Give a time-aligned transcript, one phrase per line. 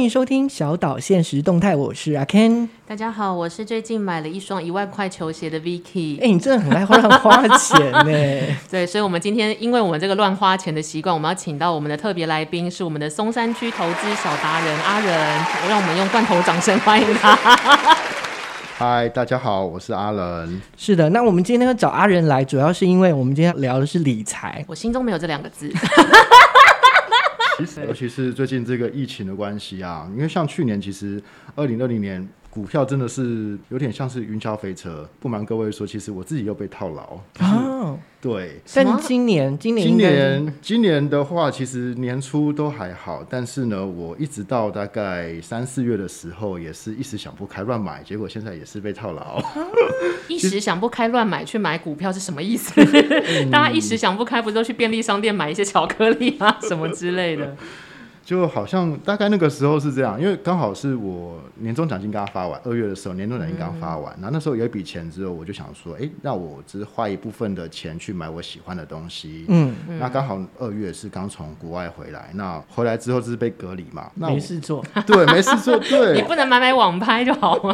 [0.00, 2.66] 欢迎收听小岛现实动态，我是阿 Ken。
[2.86, 6.16] 大家好，我是最近买了一双一万块球鞋的 Vicky。
[6.16, 8.02] 哎、欸，你真的很爱乱花钱呢。
[8.70, 15.14] 对，所以，我们今天因为我们这个乱花钱的习惯，我们要请到我们的特别来宾，是我们的松山区投资小达人阿仁，
[15.68, 17.36] 让我们用罐头掌声欢迎他。
[18.78, 20.62] 嗨，大家好，我是阿仁。
[20.78, 24.64] 是的，那我们今天要找阿仁来，主要是因为我们今天聊的是理财。
[24.66, 25.70] 我心中没有这两个字。
[27.86, 31.22] 尤其是最近这个疫情的关系啊，因为像去年，其实
[31.54, 35.08] 二零二零年股票真的是有点像是云霄飞车。
[35.20, 37.20] 不瞒各位说，其实我自己又被套牢。
[37.38, 38.60] 哦，对。
[38.74, 49.40] 但今年，今年，今年，今年的话，其实年初都还好，但是呢，我一直到大概三四月的时候，也是一时想不开乱买，结果现在也是被套牢。
[50.26, 52.74] 一时想不开乱买去买股票是什么意思？
[53.50, 57.56] 大家一时想不开，不是都去便利商店买一些巧克力啊什么之类的？
[58.30, 69.46] 就好像大概那个时候是这样，因为刚好是我年终奖金刚发完，二月的时候年终奖金刚发完，然后那时候有一笔钱之后，我就想说，哎，那我只是花一部分的钱去买我喜欢的东西。
[69.48, 77.72] 嗯，那刚好二月是刚从国外回来，那回来之后就是被隔离嘛，那没事做，对，没事做，对，你不能买买网拍就好吗？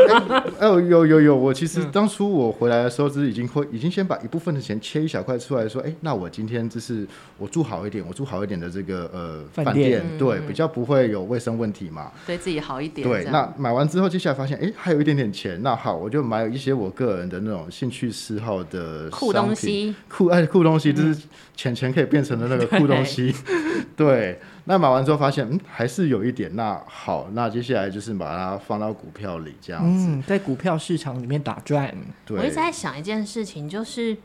[0.59, 10.41] 哎呦，有有有，我其实当初我回来的时候，就是已经会已经先把一部分的钱切一小块出来说，哎，那我今天就是我住好一点，我住好一点的这个呃饭店，对。
[10.47, 13.07] 比较不会有卫生问题嘛，对自己好一点。
[13.07, 21.23] 对，那买完之后，接下来发现，哎，还有一点点钱，那好，我就买有一些我个人的那种兴趣嗜好的酷东西，酷哎酷东西，就是
[21.55, 23.35] 钱钱可以变成的那个酷东西。
[23.97, 26.55] 对，对，那买完之后发现，嗯，还是有一点。
[26.55, 31.95] 那好，那接下来就是把它放到股票里，这样子，嗯，在股票市场里面打转。
[32.25, 34.17] 对，我一直在想一件事情，就是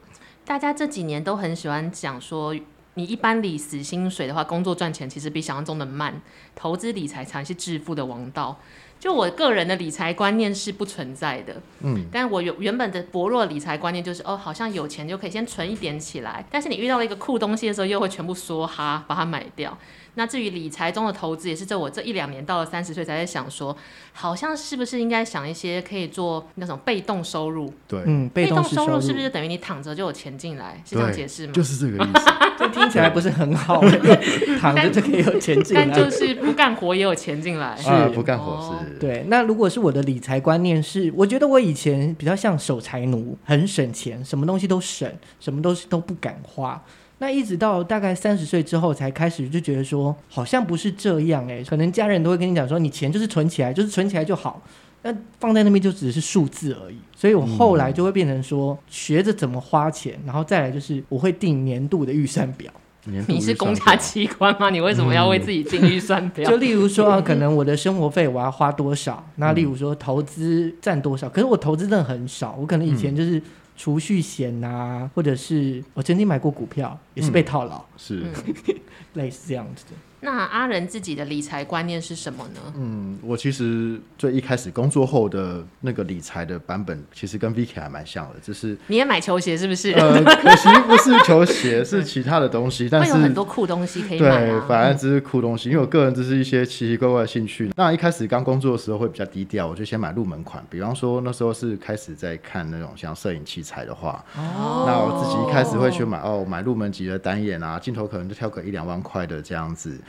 [0.46, 2.56] 大家这几年都很喜欢讲说。
[2.96, 6.22] 你一般理死薪水的话，工作赚钱其实比想象中的慢，
[6.56, 8.60] 投资理财才是致富的王道。
[9.00, 19.76] 就我个人的理财观念是不存在的，嗯，但我原原本的薄弱理财观念就是，哦，好像有钱就可以先存一点起来，但是你遇到了一个酷东西的时候，又会全部梭哈把它买掉。
[20.16, 23.76] 那至于理财中的投资，也是在我这一两年到了三十岁才在想说，
[24.14, 27.74] 好像是不是应该想一些可以做那种被动收入？
[27.88, 30.82] 对，嗯，被动收入是不是等于你躺着就有钱进来？
[30.86, 31.54] 是这样解释吗？
[31.54, 32.32] 就是这个意思。
[32.62, 33.82] 这听起来不是很好，
[34.60, 35.86] 躺着就可以有钱进来。
[35.90, 37.76] 但就是不干活也有钱进来。
[37.76, 38.86] 是、啊、不干活是、哦。
[39.00, 46.80] 对，那如果是我的理财观念是，我觉得我以前比较像守财奴，很省钱，什么东西都省，什么东西都不敢花。
[47.22, 54.60] 那一直到大概三十岁之后，才开始就觉得说，好像不是这样哎、可能家人都会跟你讲说，你钱就是存起来，就是存起来就好，
[55.04, 56.96] 那放在那边就只是数字而已。
[57.16, 62.74] 所以我后来就会变成说，学着怎么花钱，然后再来就是我会定年度的预算表。
[63.06, 64.70] 你是公家机关吗？
[64.72, 66.50] 你为什么要为自己定预算表？
[66.50, 73.42] 就例如说， 可能我的生活费我要花多少，那例如说投资占多少，可是我投资真的很少，我可能以前就是。
[73.78, 78.24] 储蓄险、啊，或者是我曾经买过股票，也是被套牢，嗯、是
[79.16, 79.94] 类似这样子的。
[80.24, 82.74] 那阿仁自己的理财观念是什么呢？
[82.76, 89.92] 嗯，我其实最一开始工作后的那个理财的版本，其实跟 Vicky 还蛮像的，就是你也买球鞋是不是？
[89.94, 92.88] 呃， 可惜不是球鞋，是其他的东西。
[92.88, 94.60] 但是有很多酷东西可以买、啊。
[94.60, 97.72] 对，反正只是酷东西，因为我个人只是一些奇奇怪怪的兴趣。
[97.76, 110.00] 那一开始刚工作的时候会比较低调，我就先买入门款，比方说那时候是开始在看那种像摄影器材的话，哦，那我自己一开始会去买哦，买入门级的单眼啊，镜头可能就挑个一两万块的这样子。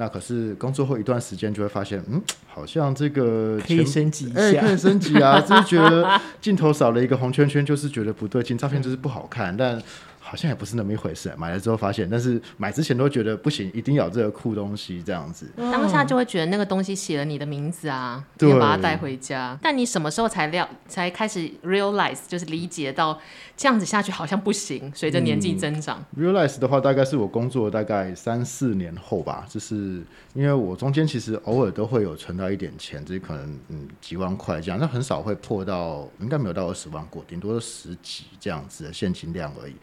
[0.00, 9.80] 那可是工作后一段时间就会发现，嗯，好像这个可以升级一下，欸、可以升级啊，就是觉得镜头少了一个红圈圈，就是觉得不对劲，照片就是不好看，但。
[10.30, 15.50] 好像也不是那么一回事，买了之后发现，但是买之前都觉得不行，一定要有这个酷东西这样子。
[15.56, 19.58] 当下就会觉得那个东西写了你的名字啊，要把它带回家。
[19.60, 23.18] 但你什么时候才料才开始 realize，就是理解到
[23.56, 24.92] 这样子下去好像不行？
[24.94, 29.44] 随着年纪增长、嗯、realize 的话，大概是我工作大概三四年后吧。
[29.48, 30.00] 就是
[30.34, 39.74] 因为我中间其实偶尔都会有存到一点钱，就是可能嗯几万块这样，那很少会破到，应该没有到二十万过，顶多是十几这样子的现金量而已。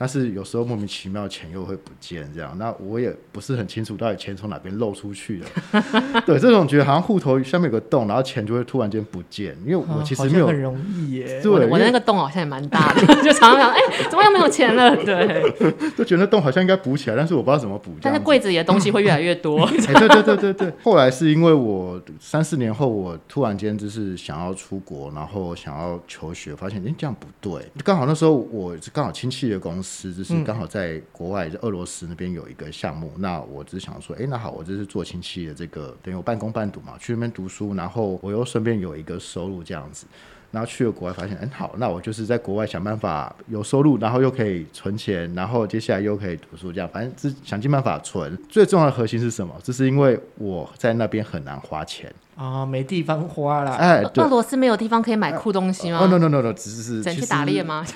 [0.00, 5.46] 但是有时候莫名其妙钱又会不见，这样，那我也不是很清楚到底钱从哪边漏出去的。
[6.24, 11.42] 对，这种觉得好像户头下面有个洞，然后钱就会突然间不见，因为我其实没有、哦、很容易耶。
[11.42, 14.96] 对，我那个洞好像也蛮大的， 就常常想，哎、欸，怎么又没有钱了？
[15.04, 15.52] 对，
[15.98, 17.92] 就觉得那洞好像应该补起来，但是我不知道怎么补。
[18.00, 19.64] 但是柜子里的东西会越来越多。
[19.64, 20.72] 哎、欸，对对对对对。
[20.82, 27.70] 后来是因为我三四年后，我突然间就是想要出国，然后想要求学，发现哎、欸、这样不对。
[27.84, 29.89] 刚好那时候我刚好亲戚的公司。
[29.90, 33.12] 司，就是刚好在国外，俄罗斯那边有一个项目。
[33.16, 40.06] 嗯、那我只想说，哎、欸，那好，我这是做亲戚的这个，等于我半工半读嘛，去那边读书，然后我又顺便有一个收入这样子。
[40.50, 48.36] 然后去了国外，发现，嗯，好，那我就是在国外想办法有收入，然后又可以存钱，然后接下来又可以读书，这样，反正是想尽办法存。
[48.48, 49.54] 最重要的核心是什么？
[49.62, 53.72] 就是因为我在那边很难花钱啊、哦，没地方花了。
[53.72, 55.98] 哎，俄罗斯没有地方可以买酷东西吗？
[56.00, 57.84] 哦，no no no no，只是想 去打猎吗？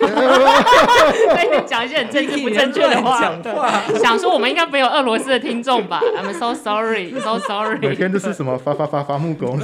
[1.67, 7.79] 讲一些很政治不正确的话，讲话 想说我们应该没有俄罗斯的听众吧？I'm so sorry，so sorry。
[7.81, 9.59] 每天都是什么发发发发木工。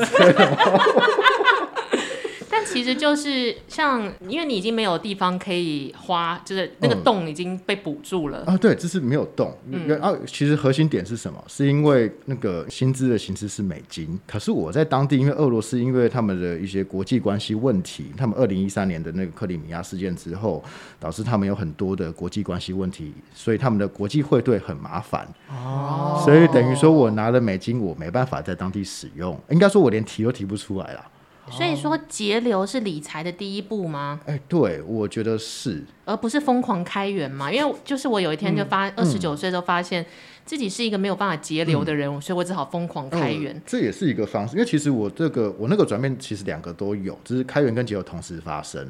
[2.64, 8.58] 其实就是像，因为你已经没有地方可以花，就是那个洞已经被补住了、嗯、啊。
[8.58, 9.56] 对，这是没有洞。
[9.86, 11.42] 然后、嗯啊、其实核心点是什么？
[11.46, 14.18] 是因为那个薪资的形式是美金。
[14.26, 20.62] 可是我在当地，因为俄罗斯因为他们的一些国际关系问题，他们二零一三年的那个克里米亚事件之后，
[20.98, 25.26] 导致他们有很多的国际关系问题，所以他们的国际汇兑很麻烦。
[25.48, 26.22] 哦。
[26.24, 29.38] 所以等于说我拿了美金，我没办法在当地使用。
[29.48, 31.04] 应该说，我连提都提不出来了。
[31.50, 34.20] 所以说节流是理财的第一步吗？
[34.24, 37.50] 哎、欸，对，我觉得是，而不是疯狂开源嘛。
[37.50, 40.06] 因为就是我有一天就发二十九岁就发现
[40.44, 43.62] 自己是一个没有办法节流的人，嗯、所以我只好疯狂开源、嗯。
[43.66, 48.80] 这也是一个方式，因为其实我这个我那个转变其实两个都有，只是开源跟节流同时发生。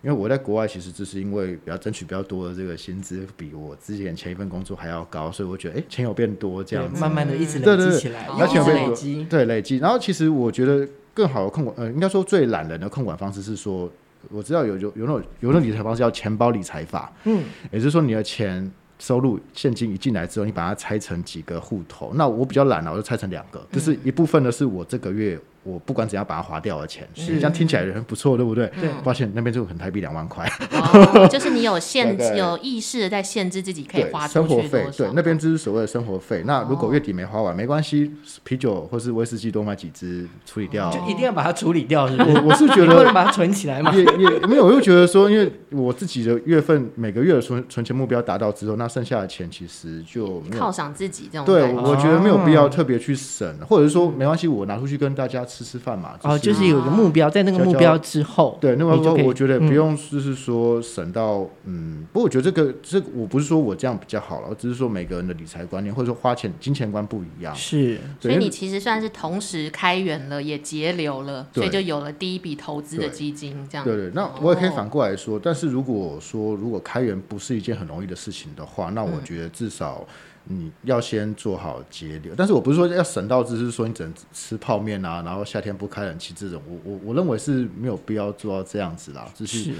[0.00, 9.78] 因为我在国外其实就是因为比较争取比较多的这个薪资，比我之前前一份工作还要高，所以我觉得哎、欸，钱有变多这样子，慢慢的一直累积起来，而且累积，对累积。
[9.78, 10.88] 然后其实我觉得。
[11.18, 13.90] 更好的控管，呃，应该说最懒人的控管方式是说，
[14.30, 17.42] 我知道有有有那种有那种理财方式叫钱包理财法，嗯，
[17.72, 18.70] 也就是说你的钱
[19.00, 25.36] 收入现金一进来之后，你把它拆成几个户头，那我比较懒了，我就拆成两个，就是一部分呢是我这个月。
[25.68, 28.66] 我不管怎样把它划掉的钱，实际上听起来很不错，对不对？
[28.80, 28.88] 对。
[29.04, 34.86] 发现那边就很台币两万块，哦， 就是你有限制、有意识的在限制自己可以花生活费。
[34.96, 36.42] 对，那边就是所谓的生活费。
[36.46, 38.10] 那如果月底没花完，没关系，
[38.44, 40.90] 啤酒或是威士忌多买几支处理掉。
[40.90, 42.30] 就一定要把它处理掉，是不是？
[42.38, 43.94] 我我是觉得 不能把它存起来嘛。
[43.94, 51.46] 也也没有，我就觉得说，因为我自己的月份每个月的存存钱目标达到之后，那剩下的钱其实就犒赏自己这种。
[51.46, 56.16] 对，我觉得没有必要特别去省，或者是说没关系，我拿出去跟大家吃吃吃饭嘛。
[56.22, 74.10] 哦，就是有一个目标，在那个目标之后，对，那么我觉得不用，就是说省到，嗯，不过我觉得这个，这我不是说我这样比较好了，我只是说每个人的理财观念或者说花钱金钱观不一样，是，所以你其实算是同时开源了，也节流了，所以就有了第一笔投资的基金，这样，对对。
[74.14, 80.06] 那我也可以反过来说，但是如果说如果开源不是一件很容易的事情的话，那我觉得至少。
[80.50, 89.30] 你要先做好节流，但是我不是说要省到只是说你只能吃泡面啊，然后夏天不开冷气这种，我我我认为是没有必要做到这样子啦。
[89.34, 89.74] 就是，是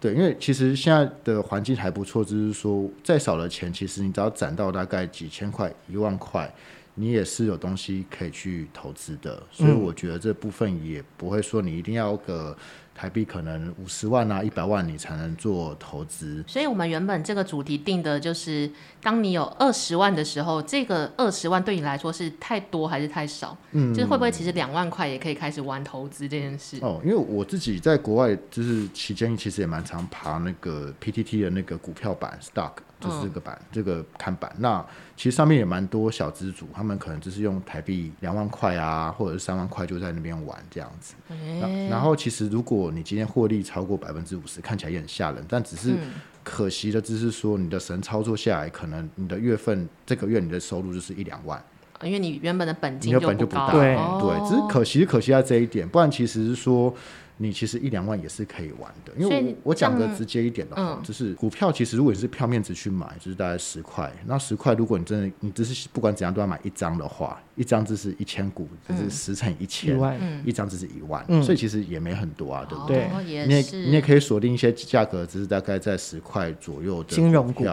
[0.00, 6.50] 对，因为其实现在的环境还不错，就是说再少的钱，其实你只要攒到大概几千块、一万块，
[6.94, 9.42] 你也是有东西可以去投资的。
[9.52, 12.56] 所以我觉得这部分也不会说你一定要个。
[12.94, 16.44] 台币可能五十万啊，一百万你才能做投资。
[16.46, 18.70] 所以，我们原本这个主题定的就是，
[19.02, 23.56] 当你有二十万的时候，这个二十万对你来说是太多还是太少？
[23.72, 26.78] 嗯，就是会不会其实两万块也可以开始玩投资这件事？
[26.82, 32.72] 哦，因为我自己在国外就是期间，其实也蛮常爬那个 PTT 的那个股票版 stock。
[33.04, 34.84] 就是这个板，嗯、这个看板，那
[35.16, 41.14] 其实上面也蛮多小资主，他们可能就是用台币两万块啊，或者是三万块就在那边玩这样子。
[41.28, 45.94] 欸、然后其实如果你今天获利超过百分之五十，看起来也很吓人，但只是
[46.42, 51.62] 可惜的，只是说你的神操作下来，可能你的月份这个月你的收入就是一两万，
[52.02, 56.94] 因为你原本的本金就不，就不大，对对，只是可惜可惜在这一点，不然其实是说。
[57.36, 64.12] 你其实一两万也是可以玩的，因为我我讲的直接一点的话，就是股票其实如果你是票面值去买，就是大概十块。
[64.26, 69.98] 那十块如果你真的你只是不管怎样都要买一张的话，一张就是一千股，就是十乘一千，
[70.44, 73.08] 一张就是一万，所以其实也没很多啊，对不对？
[73.46, 77.64] 你也你也可以锁定一些价格，只是大概在十块左右的金融股。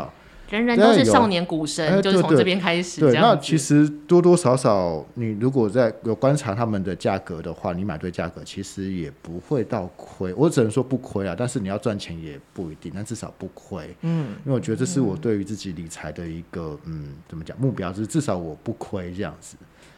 [0.51, 2.99] 人人都是少年股神，欸、就是从这边开始。
[2.99, 10.33] 对，那其实多多少少，你如果在有观察他们的价格的话，你买对价格，其实也不会到亏。
[10.33, 13.95] 我只能说不亏啊，但是你要赚钱也不一定，但至少不亏。
[14.01, 19.55] 嗯，因为我觉得这是我对于自己理财的一个嗯，嗯，怎么讲目标，就是至少我不亏这样子。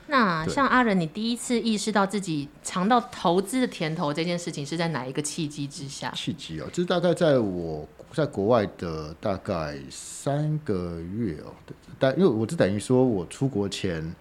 [0.08, 6.12] 那像阿仁，你第一次意识到自己尝到投资的甜头这件事情，是在哪一个契机之下？
[6.16, 7.88] 契机哦，就是大概在我。
[8.14, 11.54] 在国外的大概三个月哦，
[11.98, 14.14] 但因为我这等于说我出国前，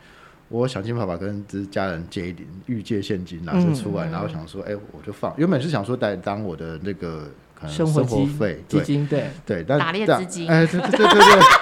[0.48, 5.34] 我想尽办法跟就是家人借一点预借现金拿出出来，嗯、然后想说，哎、欸，我就放。
[5.36, 7.28] 原本是想说带当我的那个
[7.68, 11.42] 生活费基金，对对，但打猎资金，哎，对对对对对。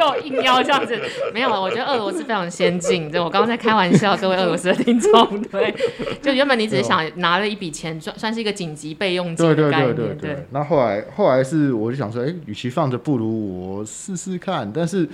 [0.00, 0.98] 又硬要这样子，
[1.32, 3.08] 没有，我觉得俄罗斯非常先进。
[3.08, 5.72] 对我刚刚在开玩笑，各位俄罗斯的听众，对，
[6.20, 9.94] 就原本你只是想拿了一笔钱，算算是一个紧急备用金的概念。
[9.94, 10.46] 对对对对对。
[10.50, 14.68] 那后来后来是，我就想说，哎、欸，与其放着，不如我试试看。
[14.72, 15.08] 但是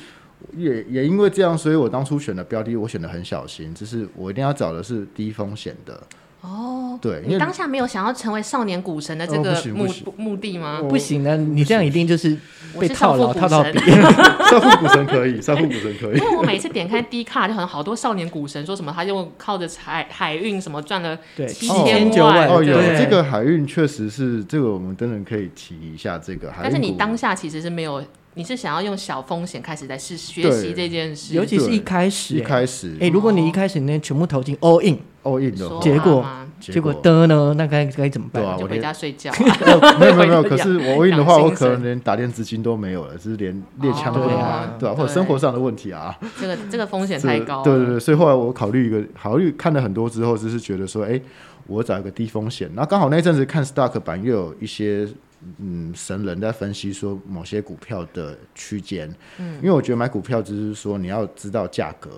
[0.57, 6.01] 也也因为这样，所以我当初选的标的，我选的很小心，就是我一定要找的是低风险的。
[6.47, 9.87] 哦，对，你当下没有想要成为少年股神的这个目
[10.17, 10.81] 目的吗？
[10.89, 12.37] 不行的，你这样一定就是
[12.79, 13.79] 被套牢套到底。
[14.49, 16.19] 少妇股神可以，少妇股神可以。
[16.19, 22.47] 因为我每次点开 D 卡，就好像好多少年股神说什么，他就靠着海海运什么赚了七千九万。
[22.49, 26.53] 哦，有这个海运确实是这个，我们真的可以提一下这个。
[26.63, 28.01] 但是你当下其实是没有，
[28.37, 34.99] 你是想要用小风险开始在试学习这件事，尤其是一开始，一开始，哎，如果你一开始那全部投进 all in。
[35.23, 36.25] all in 的，结果
[36.61, 37.55] 结果的呢？
[37.57, 38.43] 那该该怎么办？
[38.43, 39.33] 对啊，就回家睡觉。
[39.99, 43.51] 没有没有没有， 可是我 all in 的话，我可能连打电资金都没有了，就是连
[43.81, 44.39] 猎枪都没有，
[44.79, 46.15] 对啊，或者生活上的问题啊。
[46.39, 47.63] 这个这个风险太高。
[47.65, 51.19] 对对对，所以后来我考虑一个，考虑看了很多之后，就是觉得说，哎，
[51.67, 52.71] 我找一个低风险。
[52.77, 55.09] 然后刚好那阵子看 Stock 版又有一些
[55.59, 62.11] 嗯神人在分析说某些股票的区间，嗯，因为我觉得买股票只是说你要知道价格。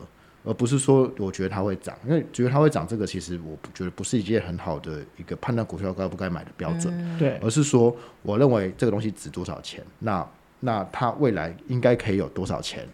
[0.45, 6.95] 而不是说我觉得它会涨，因为觉得它会涨，这个其实我觉得不是一件很好的一个判断股票该不该买的标准。
[6.97, 10.27] 嗯、对，而是说我认为这个东西值多少钱，那
[10.61, 12.89] 那它未来应该可以有多少钱。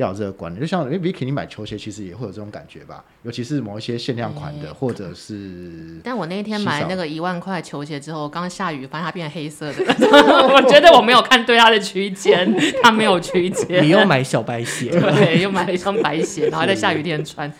[0.00, 3.04] 要有这个观念，就像因为 Vicky 你买球鞋，其实也会有这种感觉吧？
[3.22, 6.00] 尤其是某一些限量款的，嗯、或者是……
[6.02, 9.84] 但我那天买那个一万块球鞋之后，刚刚下雨，发现它变黑色的。
[10.54, 12.52] 我觉得我没有看对它的区间，
[12.82, 13.84] 它没有区间。
[13.84, 17.52] 你又买小白鞋， 对，又买了一双白鞋，然后在下雨天穿。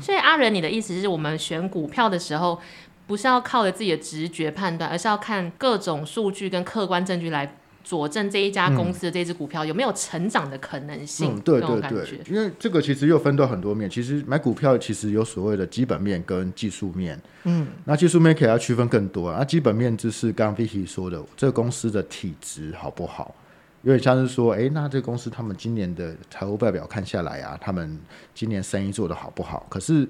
[0.00, 2.60] 所以阿仁，你的意思是我们选股票的时候，
[3.06, 7.56] 不是要靠着自己的直觉判断，而是要看各种数据跟客观证据来。
[7.88, 11.34] 佐证这一家公司的这只股票有没有成长的可能性？
[11.34, 13.88] 嗯，对对对，因为这个其实又分到很多面。
[13.88, 17.18] 其实买股票其实有所谓的基本面跟技术面。
[17.44, 19.36] 嗯，那技术面可以要区分更多啊。
[19.38, 23.34] 那基本面就是刚刚 Vicky 说的，这个公司的体质好不好？
[23.80, 27.98] 有点像是说，哎，那这个公司他们今年的财务报表看下来啊，他们
[28.34, 29.66] 今年生意做得好不好？
[29.70, 30.06] 可是。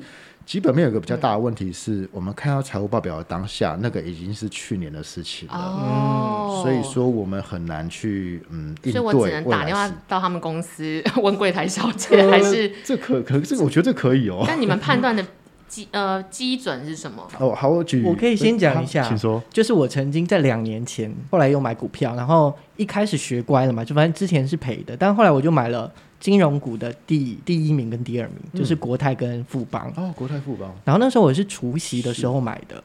[0.48, 8.92] 基本面有个比较大的问题是，嗯、我们看到财务报表的当下，那个已经是去年的事情了，哦、所以说我们很难去嗯应对。
[8.92, 14.42] 所以我只能打电话到他们公司问柜台小姐，还是、呃、这可可这个我觉得这可以哦。
[14.46, 15.22] 但你们判断的
[15.68, 17.28] 基呃基准是什么？
[17.38, 19.42] 哦，好，我举，我可以先讲一下，请说。
[19.50, 25.92] 就是我曾经在两年前，后来又买股票，然后一开始学乖了嘛，就反正之前是赔的，但后来我就买了。
[26.20, 29.92] 金融股的第第一名跟第二名、嗯、就是国泰跟富邦。
[29.96, 30.74] 哦，国泰富邦。
[30.84, 32.82] 然后那时候我是除夕的时候买的，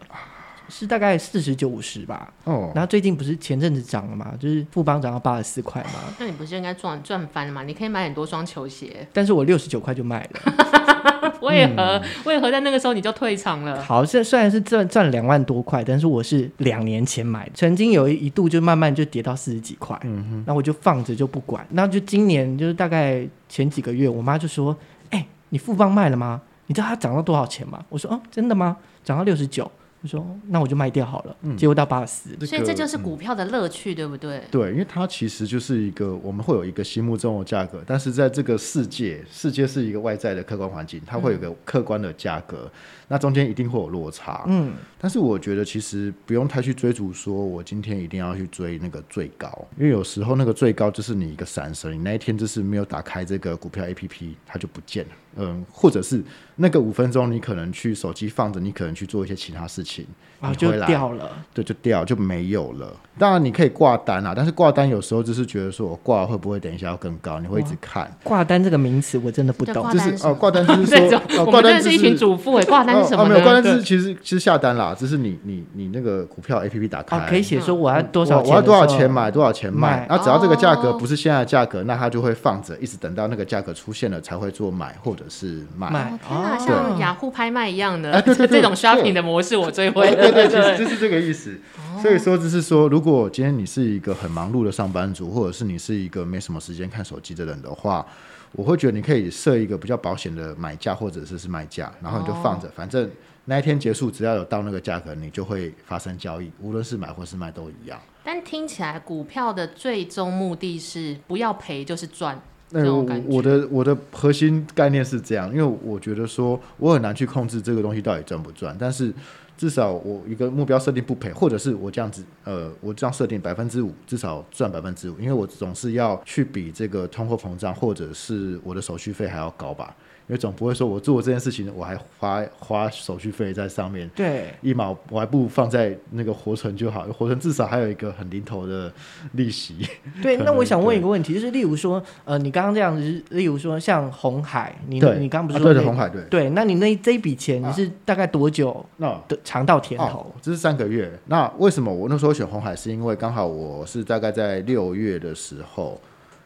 [0.69, 2.31] 是，大概四十九五十吧。
[2.45, 5.99] 哦，然后最近不是前阵子涨了嘛，就是富邦涨到八十四块嘛。
[6.19, 7.63] 那你不是应该赚赚翻了吗？
[7.63, 9.07] 你可以买很多双球鞋。
[9.11, 11.33] 但是我六十九块就卖了。
[11.41, 11.81] 为何？
[11.83, 13.81] 嗯、为何在那个时候你就退场了？
[13.81, 21.65] 好，这虽然是赚赚两万多块，但是我是两年前买的，曾经有一度就慢慢就跌到四十几块，嗯哼，那我就放着就不管。
[21.71, 24.75] 那就今年就是大概前几个月，我妈就说
[25.11, 26.41] ：“哎、欸，你富邦卖了吗？
[26.67, 28.77] 你知道它涨到多少钱吗？”我说：“哦，真的吗？
[29.03, 29.69] 涨到六十九。”
[30.03, 34.43] 我说：“那我就卖掉好了。”结果到八十，所以这就是股票的乐趣，嗯、对不对？
[34.51, 42.71] 对，因为它其实就是一个我们会有一个心目中的价格，但是在这个世界，世界是一个外在的客观环境，它会有一个客观的价格，嗯、
[43.07, 44.43] 那中间一定会有落差。
[44.47, 55.11] 嗯，但是我觉得其实不用太去追逐，说我今天一定要去追那个最高，因为有时候那个最高就是你一个闪神，你那一天就是没有打开这个股票 APP，它就不见了。
[55.35, 56.23] 嗯，或者是
[56.55, 60.05] 那个五分钟，你可能去手机放着，你可能去做一些其他事情，
[60.39, 62.91] 啊，就掉了，对，就掉就没有了。
[63.17, 68.11] 当然你可以挂单啊，但是挂单有时候就是觉得说我挂会不会等一下要更高，你会一直看。
[68.23, 73.27] 挂单这个名词我真的不懂，就是哦，挂单就是说， 挂单是一群主妇哎，挂单是什么？
[73.27, 85.87] 没有挂单是其实其实下单啦，就是你你你那个股票 APP 打开，可以写说我要多少，我要多少钱买多少钱卖，那只要这个价格不是现在的价格，那它就会放着，一直等到那个价格出现了才会做买或者是卖。
[85.87, 90.09] 哦、天哪，像雅虎拍卖一样的，对这种 shopping 的模式我最会。
[90.15, 91.59] 对对，其实就是这个意思。
[92.01, 98.05] 所以说，就是说，如果今天你是一个很忙碌的上班族，或者是你是一个没什么时间看手机的人的话，
[98.51, 103.09] 我会觉得你可以设一个比较保险的买价或者是是卖价，然后你就放着，反正
[103.45, 107.97] 那一天结束，只要有到那个价格，你就会发生交易，无论是买或是卖都一样。
[108.23, 112.41] 但听起来，股票的最终目的是不要赔就是赚。
[112.73, 119.13] 那我我的我的核心概念是这样，因为我觉得说我很难去控制这个东西到底赚不赚，但是
[119.55, 129.95] 至少我一个目标设定不赔，或者是我这样子，呃，我这样设定百分之五，至少赚百分之五，因为我总是要去比这个通货膨胀或者是我的手续费还要高吧。
[130.27, 138.91] 因为总不会说我做这件事情，我还花花手续费在上面，对，一毛我还不如放在那个活存就好，活存至少还有一个很零头的
[139.33, 139.85] 利息。
[140.23, 150.33] 对，那我想问一个问题，就是例如说，呃，你刚刚这样子，例如说像红海，你你刚刚不是说、啊、对的鸿海对，对，那你那这一笔钱你是大概多久那的尝到甜头？
[150.41, 151.11] 这是三个月。
[151.25, 152.73] 那为什么我那时候选红海？
[152.75, 155.99] 是因为刚好我是大概在六月的时候，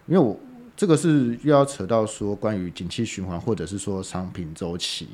[0.08, 0.36] 因为我。
[0.78, 5.08] 这个是又要扯到说关于景气循环，或者是说商品周期。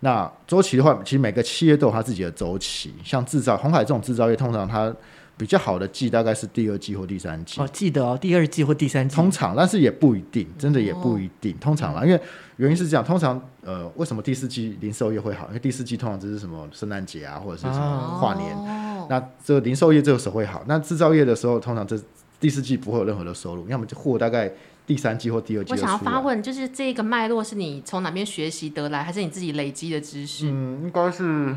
[0.00, 2.94] 那周期的话，其实每个企业都有它自己的周期。
[3.04, 4.94] 像制造，红海这种制造业，通常它
[5.36, 7.60] 比较好的季大概是第二季或第三季。
[7.60, 9.14] 哦，记得哦，第二季或第三季。
[9.14, 11.54] 通常，但是也不一定，真的也不一定。
[11.58, 12.20] 通常啦，因为
[12.56, 15.46] 原因是这样，通常呃，为什么第四季零售业会好？
[15.48, 18.54] 因为第四季通常就是什么圣诞节啊，或者是什么跨年。
[18.56, 20.62] 哦、那这个零售业这个时候会好。
[20.66, 21.98] 那制造业的时候，通常这
[22.40, 24.50] 第四季不会有任何的收入，要么就货大概。
[24.86, 30.48] 第三季或第二季，我想要发问，就是这个脉络是你从哪边学习得来，还是你自己累积的知识？
[30.48, 31.54] 嗯，应该是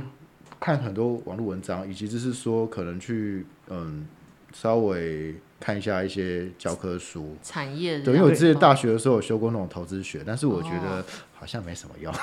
[0.59, 4.07] 看很多网络文章，以及就是说可能去嗯
[4.51, 7.35] 稍微看一下一些教科书。
[7.43, 11.03] 产业对，因为我之前大学的时候有修过那种投资学，但是我觉得。
[11.39, 12.13] 好像没什么用，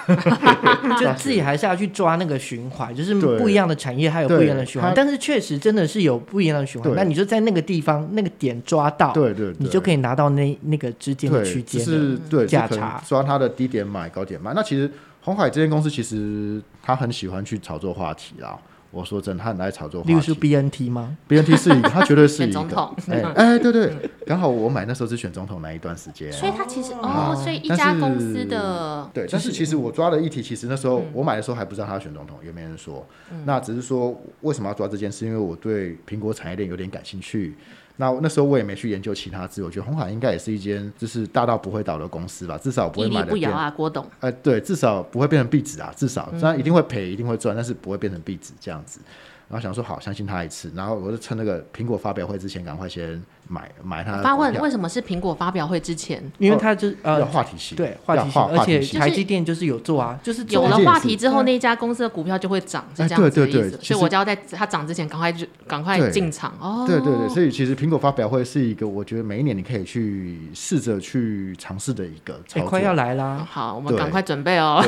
[1.00, 6.92] 就自己还是要去抓那个循环，就是不一样的产业还有不一样的循环，但是确实真的是有不一样的循环。
[6.94, 14.52] 那你就在那个地方那个点抓到，对对，你就可以拿到那那个之间的区间是对价差，抓它的低点买高点卖。
[14.54, 14.90] 那其实
[15.22, 18.58] 红海这间公司其实他很喜欢去炒作话题啦。
[18.96, 20.02] 我说真的，他很爱炒作。
[20.04, 22.52] 例如是 BNT 吗？BNT 是一个， 他绝对是一个。
[22.52, 22.96] 总统。
[23.10, 23.92] 哎 哎，对对，
[24.26, 26.32] 刚好我买那时候是选总统那一段时间。
[26.32, 33.06] 所以他其实哦，所以一家公司的对，但是其实我抓的议题，其实那时候我买的时候还不知道他要选总统，也没人说。
[33.44, 35.26] 那只是说为什么要抓这件事？
[35.26, 37.54] 因为我对苹果产业链有点感兴趣。
[37.96, 44.04] 那那时候我也没去研究其他字，我觉得红海应该也是一间就是大到不会倒的公司吧，至少不会卖的不摇啊，郭董。
[44.20, 49.00] 哎、呃，对，至少不会变成壁纸啊，至少虽然一定会赔，一定会赚，但是不会变成壁纸这样子。
[49.48, 54.20] 然后想说好，相信他一次，然后我就趁那个苹果发表会之前，赶快先买买它。
[54.20, 56.20] 发问为什么是苹果发表会之前？
[56.38, 63.78] 因为他就呃要话题性，对话题性，而且台积电就是有做啊，就是有了话题之后，那一家公司的股票就会涨，是这样子的意思。
[63.80, 66.84] 所以我就要在它涨之前赶快就赶快进场哦。
[66.84, 72.68] 对对对，所以其实苹果发表会是一个我觉得每一年你可以去试着去尝试的一个操作。
[72.68, 74.84] 快要来啦，好，我们赶快准备哦。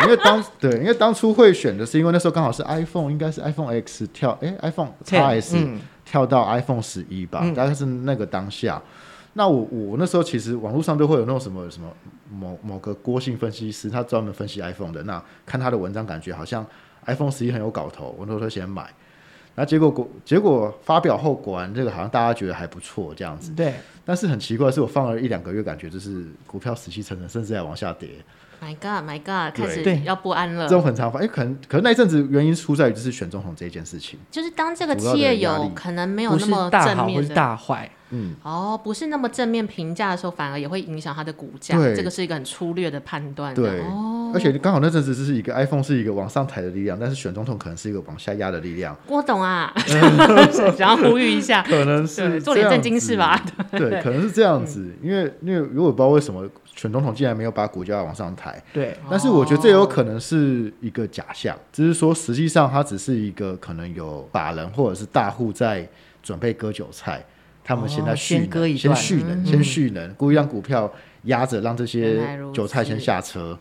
[0.00, 8.82] 对，因为当对，因为当初会选的是因为那时候刚好是 iPhone，应该是 iPhone X 跳，哎，iPhone XS、嗯、跳到 iPhone 十一吧，大概是那个当下。
[9.34, 11.88] 那我我那时候其实网络上都会有那种什么什么
[12.28, 15.02] 某某个郭姓分析师，他专门分析 iPhone 的。
[15.04, 16.66] 那看他的文章，感觉好像
[17.06, 18.92] iPhone 十一很有搞头，我那时候先买。
[19.54, 23.52] 那结果果结果发表后，果然这个好像大家觉得还不错，这样子。
[23.52, 23.74] 对。
[24.04, 28.08] 但是很奇怪是，我放了一两个月，感觉就是股票死气沉沉，甚至在往下跌。
[28.62, 30.68] My God, My God，开始要不安了。
[30.68, 34.18] 这种很常发，哎，可能可能那一阵子原因出在于就是选总统这一件事情。
[34.30, 41.76] 就是当这个企业有可能没有那么正面的大坏，嗯，哦，不是那么正面评价的时候，反而也会影响它的股价。
[41.94, 43.54] 这个是一个很粗略的判断。
[43.54, 43.80] 对，
[44.32, 48.96] 而且刚好那阵子就是一个 iPhone 是一个往上抬的力量，但是选总统可能是一个往下压的力量。
[49.06, 49.72] 郭董啊，
[50.76, 53.40] 想要呼吁一下，可能是做点正经事吧。
[53.72, 56.48] 对，可能是这样子，因为因为如果不知道为什么。
[56.76, 65.86] 选总统竟然没有把股价往上抬，对，但是我觉得这有可能是一个假象，只是说实际上它只是一个可能有法人或者是大户在
[66.22, 67.22] 准备割韭菜，
[67.70, 70.92] 他们现在蓄能，先蓄能，先蓄能，故意让股票
[71.26, 72.20] 压着，让这些
[72.52, 73.56] 韭菜先下车，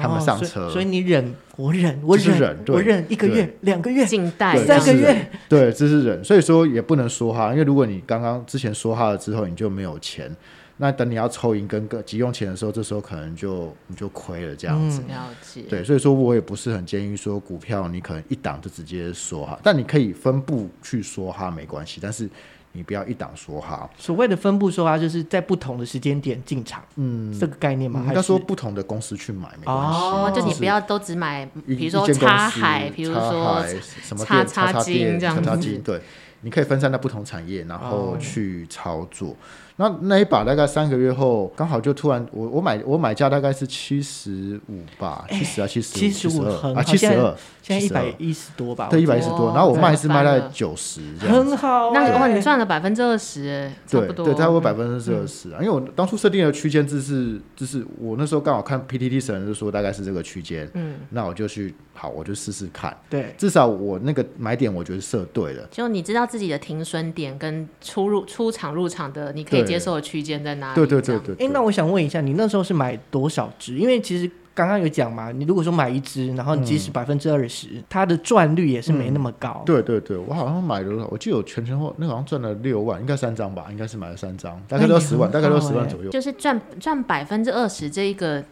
[0.00, 0.70] 他们上车。
[0.70, 6.24] 所以你忍，我忍，我忍，我忍一个月、两个月、静待三个月，对，这是忍。
[6.24, 10.34] 所以说也不能说哈，因为如果你刚刚之前说哈了之后，你就没有钱。
[10.78, 15.02] 那等你要抽银跟急用钱的时候，这时候可能就你就亏了这样子。
[15.06, 15.60] 了解。
[15.68, 22.26] 对，所以说我也不是很建议说股票你可能一档就直接说哈，但你可以分步去说哈没关系，但是
[22.72, 23.88] 你不要一档说哈。
[23.98, 28.04] 所谓的分布说哈，就是在不同的时间点进场，嗯，这个概念嘛。
[28.06, 29.98] 应该说不同的公司去买没关系。
[29.98, 33.64] 哦，就你不要都只买，比如说插海，比如说
[34.02, 35.78] 什么叉叉金这样子。
[35.78, 36.00] 对，
[36.42, 39.34] 你可以分散在不同产业，然后去操作。
[39.76, 46.42] 那那一把大概三个月后，刚好就突然我我买我买价大概是七十五吧，七十啊七十七十五
[46.74, 47.34] 啊七十二，
[47.78, 55.50] 现在一百一十多吧，对一百一十多，然后我卖是卖在九十，很好，那哇你赚了百分之二十，差不多，对，差不多百分之二十。
[55.50, 70.74] 啊，因为我当初设定的区间就是就是我那时候刚好看 PTT 神就说大概是这个区间，嗯，那我就去好我就试试看，对，至少我那个买点我觉得设对了，就你知道自己的停损点跟出入出场入场的你可以接受的区间在哪里？
[70.74, 71.46] 对对对对。
[71.46, 73.76] 哎，那我想问一下，你那时候是买多少只？
[73.76, 74.30] 因为其实
[74.60, 79.62] 刚刚有讲嘛，你如果说买一只，然后你即使百分之二十，它的赚率也是没那么高。
[79.66, 86.10] 对对对，我好像买了，我记得有全前后那好像赚了六万，应该三张吧，应该是买了三张，大概都十万，大概都十万左右。
[86.10, 88.42] 就是赚赚百分之二十这一个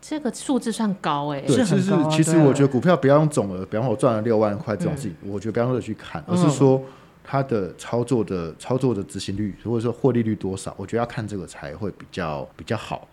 [0.00, 1.92] 这个数字算高哎，是是是。
[2.10, 6.82] 其实我觉得股票不要用总额，比方我赚了六万块这种事情，我觉得不要用这去看，而是说。
[7.24, 13.06] 它的操作的操作的执行率，或者说获利率多少，我觉得要看这个才会比较比较好。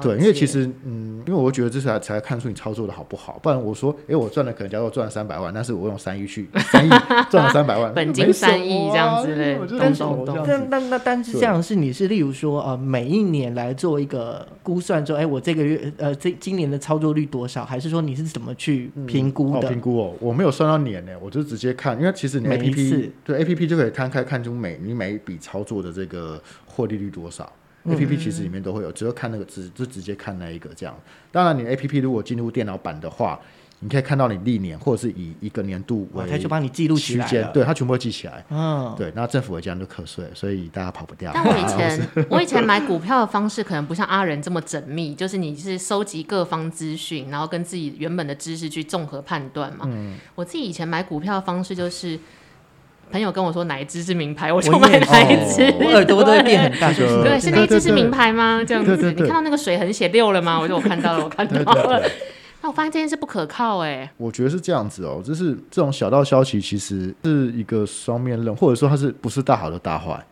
[0.00, 3.38] 对，因为其实，嗯，因为我觉得这才才看出你操作的好不好。
[3.42, 6.88] 不然我说，哎，我赚了可能假如我赚了三百万，但是我用三亿去 三亿
[7.30, 9.58] 赚了三百万， 本金三亿这样子嘞。
[9.78, 10.04] 但是，
[10.46, 19.68] 但但那但是这样是你是例如说呃每一年来做一个估算，说哎我这个月呃这今年的操作率多少，还是说你是怎么去评估的？
[19.68, 27.50] 评估哦，我没有算到年呢，我就直接看，因为其实你 A P P 对 A P P 就可以摊开看出每你每一笔操作的这个获利率多少。
[27.84, 30.94] A P P 其实里面都会有，只要看那个直就直接看那一个这样。
[31.30, 33.40] 当然，你 A P P 如果进入电脑版的话，
[33.80, 38.44] 你可以看到你历年或者是以一个年度为，它就帮你记录起来，对，它全部会记起来。
[38.50, 41.32] 嗯，对，那政府会这样就课税，所以大家跑不掉。
[41.34, 49.84] 但我以前我以前买股票的方式可能不像阿仁这么缜密， 就是你是收集各方资讯，然后跟自己原本的知识去综合判断嘛。
[49.88, 52.16] 嗯，我自己以前买股票的方式就是。
[53.12, 55.62] 朋友跟我说哪一支是名牌，我就买哪一支。
[55.78, 58.64] 我耳朵都会变很大， 对，是那一支是名牌吗？
[58.66, 60.58] 这样子，你看到那个水痕写六了吗？
[60.58, 62.02] 我说我看到了，我看到了。
[62.62, 64.10] 那我发现这件事不可靠哎。
[64.16, 70.24] 我觉得是这样子哦，就是这种小道消息其实是一个双面刃，或者说它是不是大好的大坏？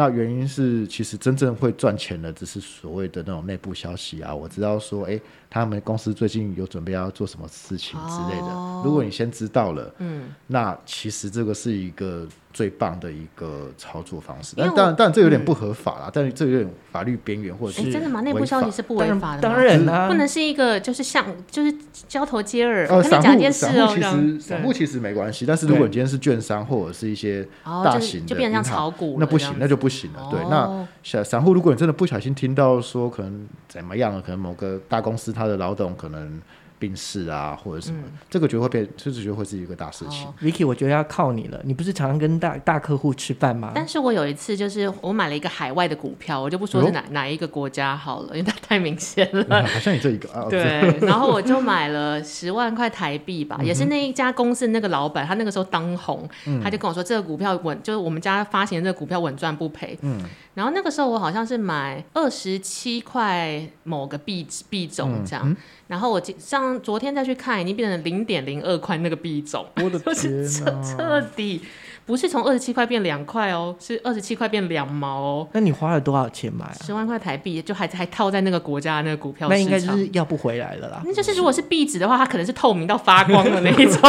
[0.00, 4.34] 那原因是其实真正会赚钱的只是所谓的那种内部消息啊。
[4.34, 8.46] 我知道说，哎，他们公司最近有准备要做什么事情之类的。
[8.46, 12.26] 哦、如果你先知道了，嗯，那其实这个是一个。
[12.52, 16.06] 最棒的一个操作方式，但当然，当然这有点不合法啦。
[16.06, 18.20] 嗯、但是这有点法律边缘，或者是、欸、真的吗？
[18.22, 19.38] 内部消息是不违法的吗？
[19.40, 21.72] 当然啦、啊，不能是一个就是像就是
[22.08, 22.88] 交头接耳。
[22.88, 30.28] 呃，散户散户其实散户其实没关系，但是如果你今天是券商或者是一些大型的，就变成像炒股，那不行，那就不行了。
[30.30, 36.40] 对，那小散户，如果你真的不小心听到说可能怎么样了，可能某个大公司他的老董可能。
[36.80, 40.26] 病逝啊，或者什么，嗯、这个就会变，这就会是一个大事情。
[40.26, 41.60] 哦、Vicky，我觉得要靠你了。
[41.62, 43.70] 你不是常常跟大大客户吃饭吗？
[43.74, 49.62] 但是我有一次就是我买了一个海外的股票，我就不说是哪、哦、哪一个国家好了，因为它太明显了、嗯。
[49.66, 50.46] 好像你这一个啊。
[50.48, 59.98] 对， 然后我就买了十万块台币吧，也是那一家公司那个老板，他那个时候当红，嗯、他就跟我说这个股票稳，就是我们家发行的这个股票稳赚不赔。
[60.00, 60.18] 嗯。
[60.54, 65.56] 然后那个时候我好像是买二十七块某个币币种这样，嗯嗯、
[65.90, 71.60] 然后我像昨天再去看，已经变成零点零二块那个币种，我的 天啊，彻底。
[72.06, 75.48] 不是从二十七块变两块哦，是二十七块变两毛哦。
[75.52, 76.76] 那你花了多少钱买啊？
[76.84, 79.58] 十万块台币，就还还套在那个国家的那个股票市场。
[79.58, 81.02] 那应该是要不回来了啦。
[81.04, 84.00] 那就是如果是壁纸的话，它可能是透明到发光的 那一种。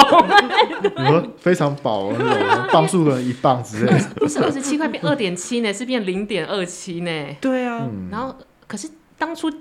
[0.97, 3.99] 你说非常薄那种，磅数可能一磅之类的。
[4.15, 7.35] 不是二十七块变二点七呢，是变零点二七呢。
[7.39, 8.35] 对啊，嗯、然后
[8.67, 9.51] 可是当初。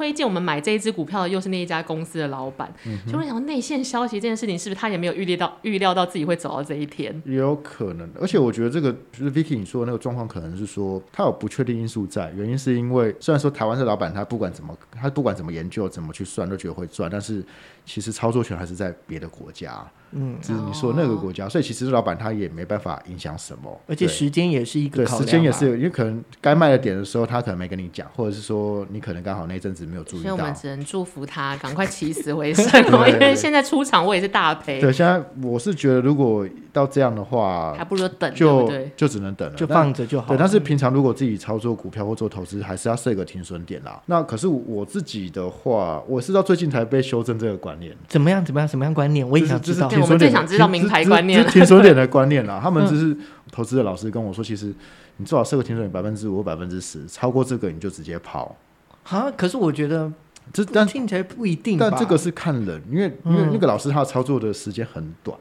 [0.00, 3.12] 推荐我们买这一只股票的又是那一家公司的老板，嗯、哼。
[3.12, 7.22] 就会想内线消息这件事情是不是他也没有预料到预料到自己会走到这一天？
[7.26, 17.44] 也有可能，而且我觉得这个就是 Vicky 你说的那个状况，可能是说他有不确定因素在，原因是因为虽然说台湾的老板他不管怎么他不管怎么研究怎么去算都觉得会赚，但是
[17.90, 19.84] 其实操作权还是在别的国家。
[20.12, 32.66] 嗯，就是你说那个国家，所以其实老板他也没办法影响什么，而且时间也是一个对，时间也是有，因为可能该卖的点的时候，他可能没跟你讲，或者是说你可能刚好那阵子没有注意到，所以我们只能祝福他赶快起死回生，
[33.12, 34.80] 因为现在出场我也是大赔。
[34.80, 40.26] 对，现在我是觉得如果到这样的话，还不如等，就就只能等了，就放着就好。
[40.26, 44.02] 对，但是平常如果自己操作股票或做投资，还是要设一个停损点啦。
[44.06, 48.44] 那可是我自己的话，我是到最近才被修正这个观念，怎么样？
[48.44, 48.68] 怎么样？
[48.68, 49.28] 什么样观念？
[49.28, 49.88] 我也想知道。
[49.88, 50.86] 我们最想知道名。
[50.86, 52.60] 牌 观念，停损点的观念啦。
[52.62, 53.16] 他们只是
[53.50, 54.72] 投资的老师跟我说，其实
[55.16, 58.56] 你最好设个停损点百分之五、百分之十，超过这个你就直接跑。
[59.04, 60.12] 啊，可是我觉得
[60.52, 61.78] 这但听起来不一定。
[61.78, 65.36] 但这个是看人，因为因为那个老师他操作的时间很短，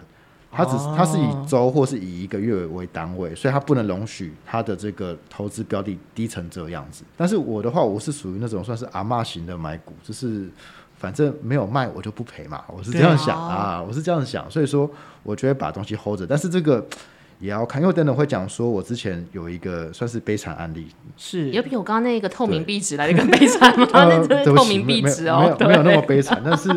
[0.52, 7.04] 他只是他是以周或是以一个月为单位，所以他不能容许他的这个投资标的低成这样子。
[7.18, 10.50] 但是我的话，我是属于那种算是阿妈型的买股，就是
[11.00, 14.90] 反正没有卖我就不赔嘛，我是这样想啊，我是这样想，所以说
[15.24, 16.28] 我就会把东西 hold 着。
[16.28, 16.86] 但是这个
[17.40, 23.88] 也要看，因为等等会讲说我之前有一个算是悲惨案例，是有比我刚刚那个透明壁纸来的更 悲惨吗？
[23.94, 26.70] 那透明壁纸哦，没有没有那么悲惨，但是。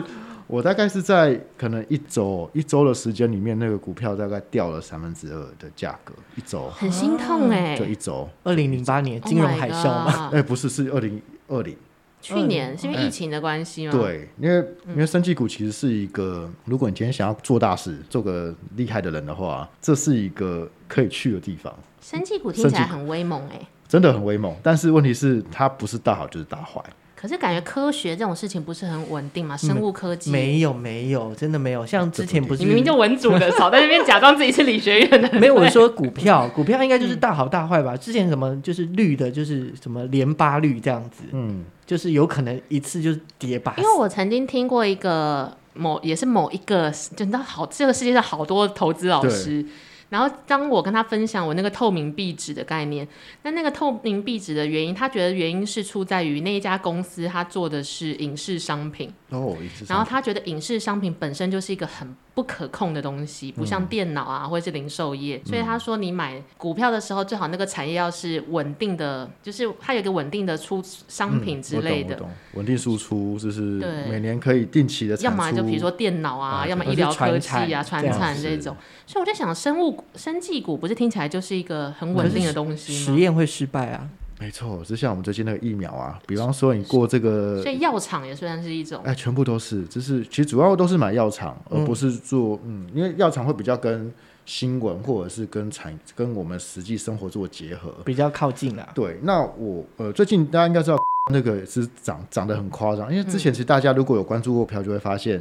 [0.49, 8.29] 我大概是在可能一周一周的时间里面，那个股票大概掉了三分之二的价格，一周很心痛哎、欸，就一周。
[8.45, 11.75] 二零零八年金融海啸嘛，哎、oh 欸，不是，是二零二零，
[12.23, 13.93] 去年是因为疫情的关系吗？
[13.93, 21.75] 对，因为因为生技股其实是一个，如果你今天想要做大事，做个厉害的人的话，这是一个可以去的地方。
[22.01, 26.81] 生技股听起来很威猛哎、欸，真的很威猛，但是问题是它不是大好就是大坏。
[27.23, 29.57] 可是感觉科学这种事情不是很稳定嘛？
[29.57, 31.87] 生物科技没有没有，真的没有。
[31.87, 35.31] 像之前不是你明明就文组的，少在那边假装自己是理学院的。
[35.39, 37.97] 没有，我说股票， 股票应该就是大好大坏吧？
[37.97, 43.73] 之前什么就是绿的，就是什么连八绿这样子，嗯，就是有可能一次就是跌八。
[43.79, 49.65] 因为我曾经听过一个某也是某一个，就你知道好这个世界上好多投资老师。
[50.13, 53.09] 然后当我跟他分享我那个透明壁纸的概念，
[53.45, 59.11] 那那个透明壁纸的原因，他觉得原因是出在于那一家公司他做的是影视商品。
[59.33, 59.57] 哦，
[59.89, 72.19] 然后他觉得影视商品本身就是一个很不可控的东西，不像电脑啊或者是零售业，嗯，所以他说你买股票的时候，最好那个产业要是稳定的，就是它有一个稳定的出商品之类的，
[72.55, 73.63] 稳定输出就是
[74.09, 78.77] 每年可以定期的，要么就比如说电脑啊，啊要么医疗科技啊、传产这种。
[79.07, 82.99] 所以我在想，生物生技股不是听起来就是一个很稳定的东西吗？
[83.05, 84.09] 实验会失败啊。
[84.43, 94.13] 没错，就像我们最近那个疫苗啊，比方说你过这个，所以药厂也算是一种，哎，全部都是，就是其实主要都是买药厂，而不是做嗯，嗯，因为药厂会比较跟
[94.45, 98.89] 新闻或者是跟产跟我们实际生活做结合，比较靠近啊。
[98.93, 100.99] 对，那我呃最近大家应该知道
[101.33, 105.41] 那个是涨涨得很夸张，因为之前其实大家如果有关注过票，就会发现。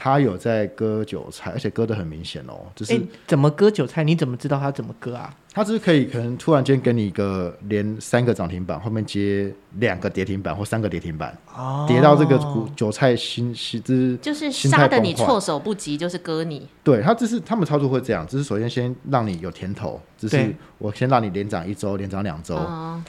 [0.00, 2.54] 他有在割韭菜，而且割得很明显哦。
[2.72, 4.04] 就是、欸、怎么割韭菜？
[4.04, 5.34] 你怎么知道他怎么割啊？
[5.52, 16.68] 他只是可以可能突然间给你一个连三个涨停板，后面接两个跌停板或三个跌停板，哦、跌到这个股韭菜心心之就是杀的你措手不及，就是割你。
[16.84, 22.54] 对他，只是他们操作会这样，只是首先先让你有甜头，只是我先让你连涨一周，连涨两周，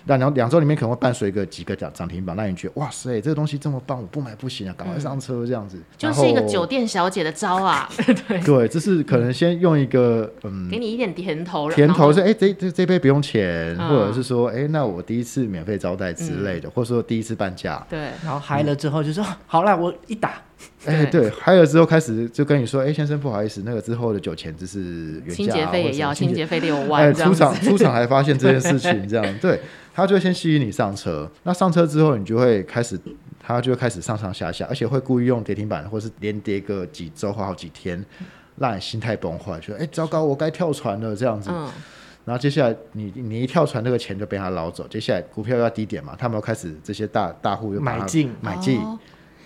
[0.06, 5.78] 那然后两周里面可能会伴随个几个涨涨停板，让你觉得哇塞，这个东西这么棒，我不买不行啊，赶快上车这样子。
[5.78, 7.90] 嗯、就是一个酒店小姐的招啊，
[8.28, 12.36] 对 对，这是可能先用一个嗯，给你一点甜头，甜头是哎。
[12.40, 20.42] 这这这杯不用钱，嗯、或者是说，哎，那我第一次免费招待之类的，嗯、或者说第一次半价，对，然后嗨了之后就说，嗯、好啦，我一打，
[20.86, 29.60] 哎，对，嗨了之后开始就跟你说，哎，先生不好意思，那个之后的酒钱就是原价，清洁费也要，清洁费六万，哎，出场 出场还发现这件事情，这样，对，
[29.94, 32.98] 他就先吸引你上车，那上车之后，你就会开始，
[33.40, 38.06] 他就会开始上上下下，而且会故意用跌停板，或是连跌个几周或好几天。
[38.58, 41.66] 让你心态崩坏，说：“哎，糟糕，我该跳船了。”这样子，嗯、
[42.30, 44.88] 然后接下来你你一跳船，那个钱就被他捞走。
[44.88, 48.80] 接下来股票要低点嘛，他们又开始这些大大户又买进买进。
[48.82, 49.00] 哦、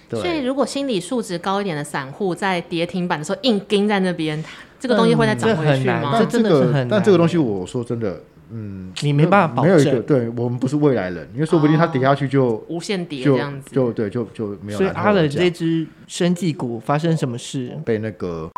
[0.10, 4.44] 所以如果心理素质高一点的散户在跌停板的时候硬盯在那边，
[4.82, 6.12] 这个东西会再涨回去吗？
[6.16, 6.90] 嗯、这真的是很难。
[6.90, 9.74] 但这个东西，我说真的，嗯，你没办法保证。
[9.74, 14.78] 没有一个，对我们不是未来人，因为说不定它跌下去就、哦、无限跌这样子，就，就对，就就没有。
[14.78, 17.80] 所以他的这只生技股发生什么事？
[17.86, 18.52] 被那个。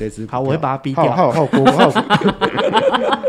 [0.00, 1.12] 这只好，我会把它逼掉。
[1.12, 1.90] 还有还有还有还有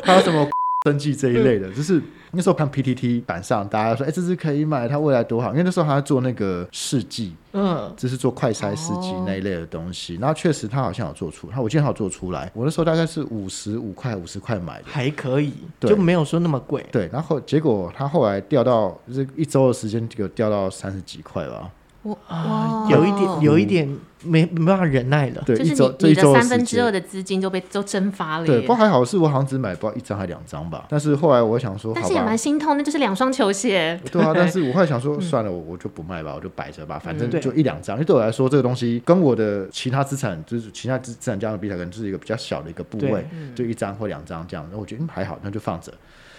[0.04, 0.50] 还有什么
[0.88, 2.02] 生技这一类的，就是
[2.32, 5.52] 那时候看 PTT 板上，大家说，哎，这只可以买，它未来多好。
[5.52, 10.16] 因为那时候他在做那个试剂，嗯，就是做快筛试剂那一类的东西。
[10.16, 12.52] 然后确实他好像有做出，他我记得他有做出来。
[12.56, 16.84] 我那时候大概是五十五块五十块买的，还可以，就没有说那么贵。
[16.92, 21.70] 对，然后结果他后来掉到就是一周的时间，就掉到三十几块吧。
[22.06, 25.42] 哇，有一点，有一点没没办法忍耐了。
[25.46, 28.46] 对，就是你你的三分之二的资金就被都蒸发了。
[28.46, 30.86] 对，不过还好是我好像只买不到一张还两张吧。
[30.88, 34.00] 但是后来我想说，但是也蛮心痛，那就是两双球鞋。
[34.12, 37.96] 对啊， 但是我后来想说，算了，我我就不卖吧，我就摆着吧，反正就一两张。
[37.96, 44.68] 因为对我来说，这个东西跟我的其他资产，就是其他资资产加上比起来，可能就是一个比较小的一个部位，就一张或两张这样。
[44.72, 45.92] 那我觉得还好，那就放着。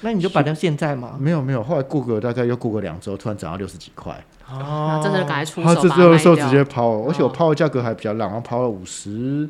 [0.02, 1.16] 那你就摆到现在吗？
[1.18, 4.12] 没有没有，后来过个大概又过个两周，突然涨到六十几块。
[4.48, 5.88] 哦，这时候赶快出手把它卖掉。
[5.88, 9.48] 他这时候直接抛，而且我抛的价格还比较烂，然后抛了五十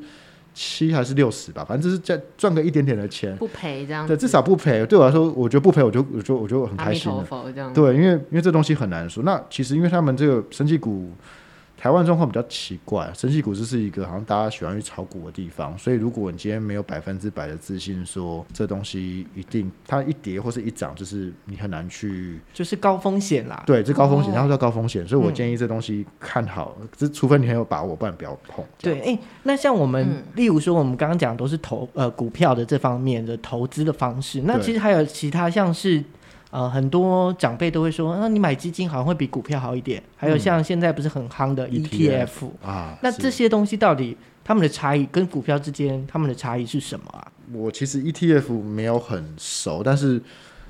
[0.55, 4.07] 七还是六十吧，反正就是赚赚个一点点的钱，不赔这样。
[4.07, 4.87] 对，至少不赔。
[4.87, 7.25] 对我来说，我觉得不赔，我就我就我就很开心了。
[7.75, 9.23] 对，因为因为这东西很难说。
[9.25, 11.11] 那其实因为他们这个生技股。
[11.77, 23.63] 台湾状况比较奇怪，生技股市是一个好像大家喜欢去炒股的地方，所以如果你今天没有百分之百的自信说这东西一定它一跌或是一涨，就是你很难去，就是高风险啦。
[23.67, 28.65] 对，这高风险，它、哦、叫高风险，所以我建议这东西看好，这、嗯、除非你很有把握，不然不要碰。
[28.79, 36.03] 对，哎，那像我们，嗯、例如说我们刚刚讲都是投呃股票的这方面的投资的方式，那其实还有其他像是。
[36.57, 40.03] 呃，很多长辈都会说，那、啊、你买基金好像会比股票好一点。
[40.17, 47.31] 还有像现在不是很夯的 ETF、嗯、啊，那这些东西到底他们的差异跟股票之间他们的差异是什么啊？
[47.53, 50.19] 我其实 ETF 没有很熟，但是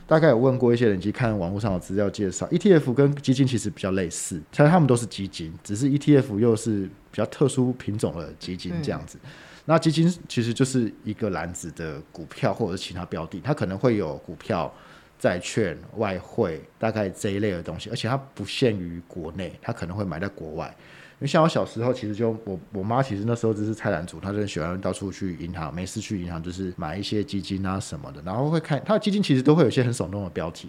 [0.08, 9.20] 大概有问过一些人，去看网络上的资料介绍，ETF 跟基金其实比较类似，其实他们都是基金，只是 ETF 又是比较特殊品种的基金这样子。
[9.22, 9.30] 嗯、
[9.66, 14.74] 那基金其实就是一个篮子的股票或者是其他标的，它可能会有股票。
[15.18, 20.66] 债券、外汇，大概这一类的东西，而且它不限于国内，它可能会买在国外。
[21.18, 30.68] 因为像我小时候，其实就我我妈其实那时候就是菜篮族，她就很喜欢到处去银行，没事去银行就是买一些基金啊什么的，然后会看它的基金其实都会有一些很耸动的标题，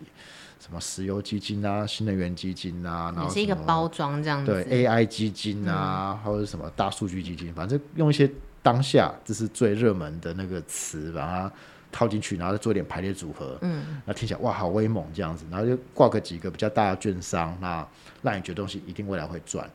[0.62, 8.32] 什么石油基金啊、新能源基金啊，然后是一个包装这样子，对 AI 基金啊，或者什么大数据基金，反正用一些
[8.64, 11.52] 当下这是最热门的那个词把它。
[11.98, 17.84] 套进去，然后再做一点排列组合，嗯，那听起来哇，好威猛这样子，然后就挂个几个比较大的券商，那
[18.22, 19.68] 让你觉得东西一定未来会赚。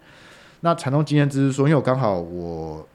[0.60, 2.86] 那惨痛经验就是说，因为我刚好我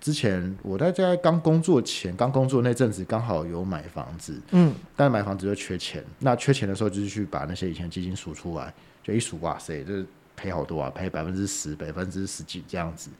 [0.00, 8.74] 之前我在在刚工作前，刚工作那阵子刚好有买房子，嗯，但是买房子就缺钱，那缺钱的时候就是去把那些以前基金数出来，
[9.04, 13.10] 就一数，哇塞，就是赔好多啊，赔百分之十、百分之十几这样子。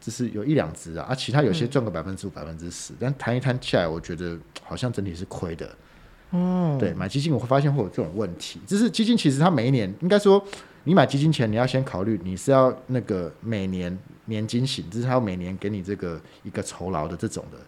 [0.00, 5.68] 只是有一两只啊，啊，其他有些赚个百分之五、百分之十，但摊一摊起来，我觉得好像整体是亏的。
[6.30, 8.60] 嗯，对，买基金我会发现会有这种问题。
[8.66, 10.42] 就是基金其实它每一年，应该说
[10.84, 17.58] 你买基金前你要先考虑你是要那个每年年金型，就是它要每年给你这个一个酬劳的这种的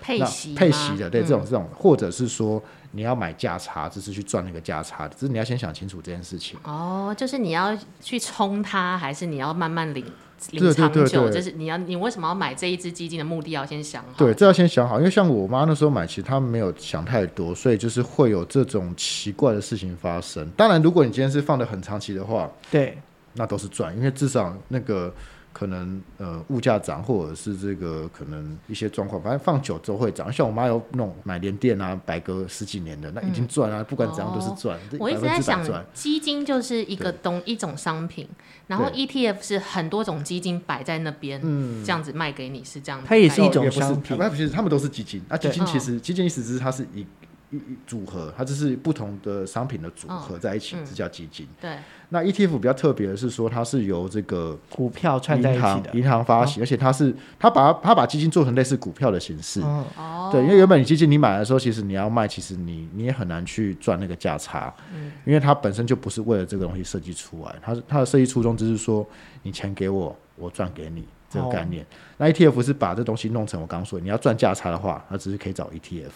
[0.00, 6.58] 配息配息的，对，这种这种，或者是说你要买价差，就是去赚那个价差的，就是你要先想清楚这件事情。
[6.64, 10.04] 哦，就是你要去冲它，还是你要慢慢领？
[10.52, 14.08] 对对对对，就是你要你为什么要买这一支基金的目的要先想好。
[14.16, 20.48] 对，这要先想好，因为像我妈那时候买，其实她没有想太多，所以就是会有这种奇怪的事情发生。
[20.56, 22.96] 当然，如果你今天是放的很长期的话，对，
[23.34, 25.12] 那都是赚，因为至少那个。
[25.52, 30.32] 可能呃物价涨，或者是这个可能一些状况，反正放久之后会涨。
[30.32, 34.78] 像我妈有那种买联电啊，摆个十几年的，那已经赚啊，嗯、不管怎样都是赚。
[34.78, 38.28] 哦、我一直在想，基金就是一个东一种商品，
[38.68, 43.06] 然后 ETF 是很多种基金摆在那边，嗯，这样子卖给你是这样子。
[43.08, 45.20] 它也是一种商品，其实，他们都是基金。
[45.28, 47.06] 啊，基金其实基金意思是它是一。
[47.50, 51.46] 一组合，它就是不同的商品的组合在一起，这、叫基金。
[51.60, 51.76] 对，
[52.10, 59.60] 那 ETF 比较特别的是说，它是由这个股票串在一起的银行发行，哦、而且它是它把它把基金做成类似股票的形式。
[59.62, 64.72] 哦，对，因为原本你基金你买的时候，其实你要卖，其实你你也很难去赚那个价差。
[64.94, 69.04] 嗯，因为它本身就不是为了这个东西设计出来，它它的设计初衷就是说，
[69.42, 71.04] 你钱给我，我赚给你。
[71.30, 76.10] 这个概念，那 ETF 是把这东西弄成我刚刚说，你要赚价差的话，它只是可以找 ETF，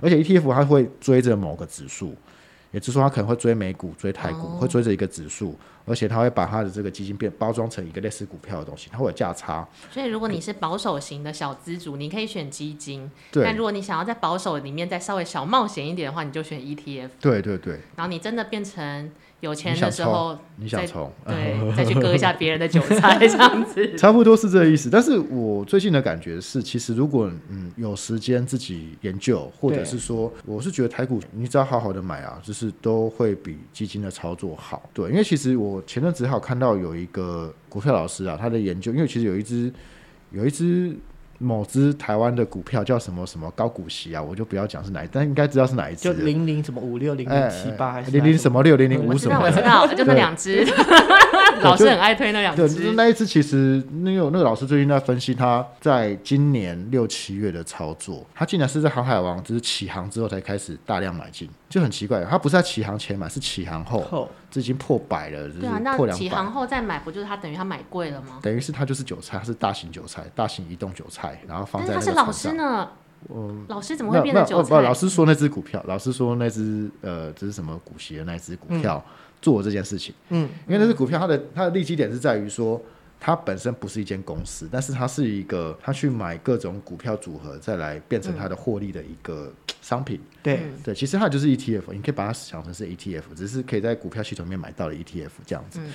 [0.00, 2.16] 而且 ETF 它会追着某个指数，
[2.72, 9.66] 也就是说它可能会追美股、追台股，会追着一个指数，而且它会把它的这个基金变包装成一个类似股票的东西，它会有价差。
[9.92, 17.10] 所以如果你是保守型的小资主，你可以选基金；但如果你想要在保守里面再稍微小冒险一点的话，你就选 ETF。
[17.20, 17.78] 对对对。
[17.94, 19.12] 然后你真的变成。
[19.40, 24.88] 有钱的时候，你想冲，对，再去割一下别人的韭菜， 这样子，差不多是这个意思。
[24.88, 34.88] 但是我最近的感觉是，其实如果嗯有时间自己研究，或者是说，我是觉得台股你只要好好的买啊，就是都会比基金的操作好。
[34.94, 39.72] 对，因为其实我前阵子好看到有一个股票老师啊，他的研究，因为其实有一只
[40.30, 40.96] 有一只。
[41.38, 46.02] 某只台湾的股票叫什么什么高股息啊，我就不要讲是哪一，但应该知道是哪一只。
[46.02, 49.40] 就零零什么五六零零七八还是零零什么六零零五什么？
[49.42, 50.64] 我知道，我知道，就那两只。
[51.62, 52.68] 老师很爱推那两只。
[52.68, 62.24] 对，那一只其实那个那个老师最近在分析他在今年六七月的操作，他竟然是在航海王就是起航之后才开始大量买进，就很奇怪。
[62.24, 65.48] 他不是在起航前买，是起航后，这已经破百了。
[65.48, 68.38] 对啊，那起航后再买，不就是他等于他买贵了吗？
[68.42, 71.40] 等于是他就是韭菜，他是大型韭菜，大型移动韭菜。
[71.48, 72.88] 然后放在那个但是他是老师呢？
[73.34, 74.68] 嗯，老师怎么会变成韭菜？
[74.68, 80.14] 不，老师说那只股票，老师说那只呃，这是什么股息的那只股票、嗯、做这件事情。
[80.28, 82.80] 嗯，因为那只股票，它的它的利基点是在于说，
[83.18, 90.20] 它本身不是一间公司，但是它是一个，它去买各种股票组合，再来变成它的获利的一个商品。
[90.20, 95.80] 嗯、对对，其实它就是 ETF，你可以把它想成是 ETF，只是可以在股票系统里面买到的 ETF 这样子。
[95.82, 95.92] 嗯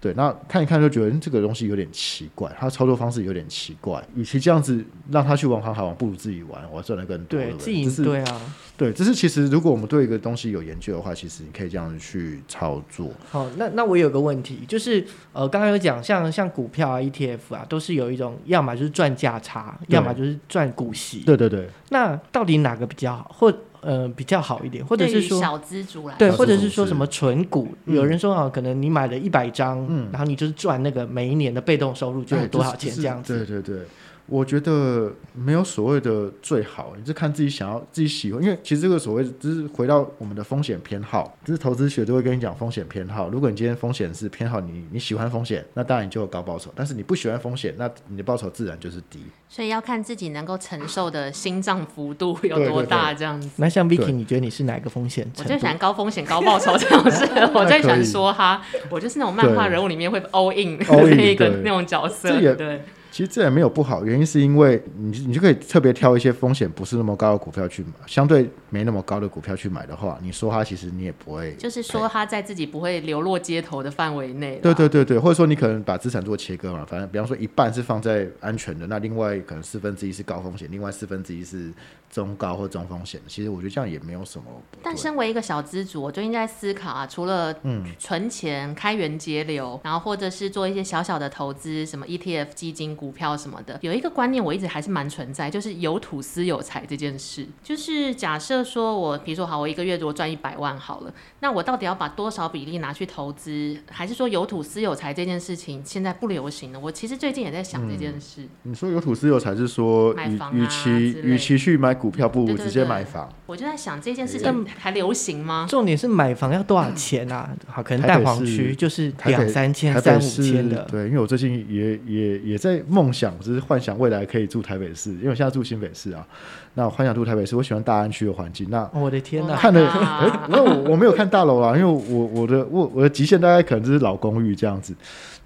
[0.00, 4.02] 对，那看一看就觉得这个东西有点奇怪，它操作方式有点奇怪。
[4.14, 7.38] 与其这样子让他去玩航海王，不如自己玩，我赚的更多。
[7.38, 8.40] 对，自己是对啊，
[8.78, 13.10] 对，只是其实如果我们对一个东西有研究的话，其实你可以这样子去操作。
[13.28, 21.20] 好，那那我有个问题，就是呃，刚刚有讲像像股票啊、ETF 啊，都是有一种，要么就是赚价差，要么就是赚股息。
[21.26, 21.68] 对对对。
[21.90, 23.30] 那到底哪个比较好？
[23.38, 27.68] 或呃，比较好一点，或者是说小资族来对，或者是说什么存股？
[27.86, 33.44] 嗯、有人说啊，可能你买了一百张，嗯，然后你就是赚那个每一年的被动收入就有多少钱这样子。
[33.44, 33.86] 对对对。
[34.30, 38.40] 我觉得没有所谓的最好，你是看自己想要、自己喜欢。
[38.40, 43.28] 因为其实这个所谓，就是回到我们的风险偏好，就是投资学都会跟你讲风险偏好。
[43.28, 49.18] 如果你今天风险是偏好你，你喜欢风险，那当然你就有高报酬；但是你不喜欢风险，那你的报酬自然就是低。
[49.48, 53.50] 所以要看自己能够承受的心脏幅度有多大，这样子。
[53.56, 55.28] 那像 Vicky，你觉得你是哪个风险？
[55.38, 57.26] 我最喜欢高风险高报酬这种事。
[57.52, 60.78] 我最喜欢说哈，我就是那种漫画人物里面会 all in
[61.16, 62.30] 那一个那种角色。
[62.54, 62.80] 对。
[63.10, 74.60] 其实这也没有不好，原因是因为你你就可以特别挑一些风险不是那么高的股票去买，相对没那么高的股票去买的话，你说它其实你也不会，就是说它在自己不会流落街头的范围内。
[74.62, 81.72] 对对对对，或者说你可能把资产做切割嘛，反正比方说一半是放在安全的，那另外可能四分之一是高风险，另外四分之一是
[82.10, 83.20] 中高或中风险。
[83.26, 84.44] 其实我觉得这样也没有什么。
[84.84, 92.96] 但身为一个小资主，我就应该思考啊，除了嗯存钱、开源节流，然后或者是做一些小小的投资，什么 ETF 基金。
[93.00, 97.46] 股票什么的，有一个观念我一直还是蛮存在，就是有土司有财这件事。
[97.62, 103.76] 就是假设说我，比如说好，我一个月如果赚一百万好了，那我到底要把多少比例拿去投资？
[103.90, 106.80] 还是说有土司有财这件事情现在不流行了？
[106.80, 108.42] 我其实最近也在想这件事。
[108.42, 110.90] 嗯、你说有土司有财是说，买房啊，与其
[111.22, 113.28] 与其去买股票，不如直接买房。
[113.46, 115.66] 我就在想这件事情还流行吗？
[115.68, 117.50] 重点是买房要多少钱啊？
[117.66, 120.86] 好，可能蛋黄区就是两三千、三五千的。
[120.90, 122.82] 对，因为我最近也也也在。
[122.90, 126.26] 梦想只是幻想未来可以住台北市，因为我现在住新北市啊。
[126.74, 128.68] 那我幻想住台北市，我喜欢大安区的环境。
[128.70, 134.94] 那我的天哪，看了， 哎，那我我没有看大楼啊，因为我我的我我的极限大概可能就是老公寓这样子。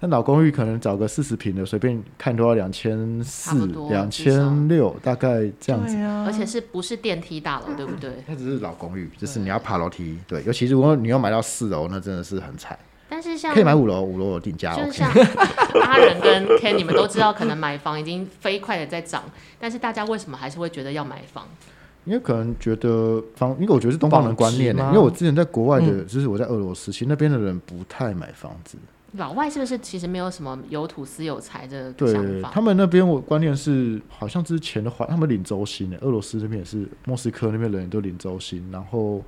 [0.01, 5.95] 那老公寓可能找个四十平的，随便看都要两千四、两千六，大概这样子。
[5.97, 8.11] 而且是不是电梯大楼，对不对？
[8.27, 10.19] 它只是老公寓，就是你要爬楼梯。
[10.27, 12.77] 对，尤其如果你要买到四楼，那真的是很惨。
[13.15, 14.75] 但是像可以买五楼，五楼有定价。
[14.75, 15.09] 就是像
[15.81, 19.23] 阿仁跟 Ken，你们都知道，可能买房已经飞快的在涨，
[19.57, 21.47] 但是大家为什么还是会觉得要买房？
[22.03, 24.75] 因为可能觉得房，因为我觉得是东方人观念。
[24.75, 28.77] 因为我之前在国外的，嗯、就是我在俄罗斯，其实那边的人不太买房子。
[29.13, 32.21] 老外是不是其实没有什么有土私有财的想法？
[32.21, 35.95] 对，他们那边我观念是，好像之前的话，他们领周薪的。
[35.99, 39.23] 俄罗斯那边也是，莫斯科那边人也都领周薪，然后。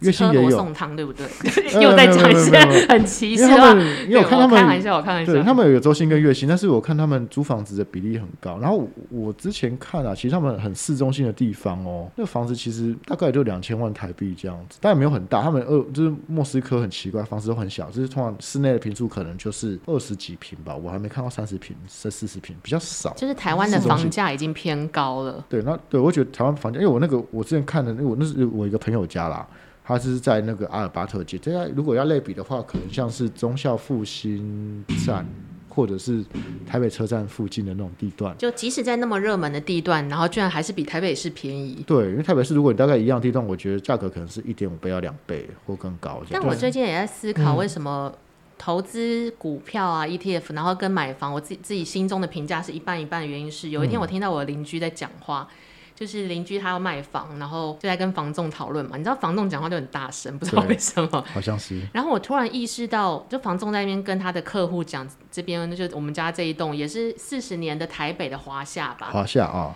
[0.00, 1.26] 月薪也有送汤，对不对？
[1.82, 3.72] 又在讲一些很歧视的话。
[4.06, 5.32] 因为我看他们，开玩笑，我开玩笑。
[5.32, 8.58] 对，他们有个周薪跟月薪，但是我看他们租房子的比例很高。
[8.58, 15.42] 然后我之前看啊，其实他们很市中心的地方哦，那个房子其实大概也就两千万台币这样子，但也没有很大。
[15.42, 23.12] 他们二就是莫斯科很奇怪，房子都很小，就是通常室内的平数可能就是二十几平吧，我还没看到三十平、三四十平，比较少。
[23.16, 25.44] 就是台湾的房价已经偏高了。
[25.48, 29.46] 对，那对我觉得台湾房价，因为我那个我之前看的，因为我那是我一个朋友家啦。
[29.88, 35.26] 它是在那个阿尔巴特街，这如果要类比的话，可能像是忠孝复兴站，
[35.66, 36.22] 或者是
[36.66, 38.36] 台北车站附近的那种地段。
[38.36, 41.82] 就即使在那么热门的地段，然后居然还是比台北市便宜。
[41.86, 46.20] 对，因为台北市如果你大概一样地段，我觉得价格可能是一点五倍到两倍或更高。
[46.30, 48.12] 但我最近也在思考，为什么
[48.58, 55.48] 投资股票啊、嗯、ETF，然后跟买房，我自己自己心中的评价是一半一半的原因是，有一天我听到我的邻居在讲话。
[55.50, 55.54] 嗯
[55.98, 58.96] 就是邻居他要卖房，然后就在跟房仲讨论嘛。
[58.96, 61.24] 你知道房仲讲话就很大声，不知道为什么。
[61.34, 61.82] 好像是。
[61.92, 69.08] 然后我突然意识到，就房仲在那边跟他的客户讲，这边就我们家这一栋也是四十年的台北的华夏吧。
[69.10, 69.74] 华夏啊。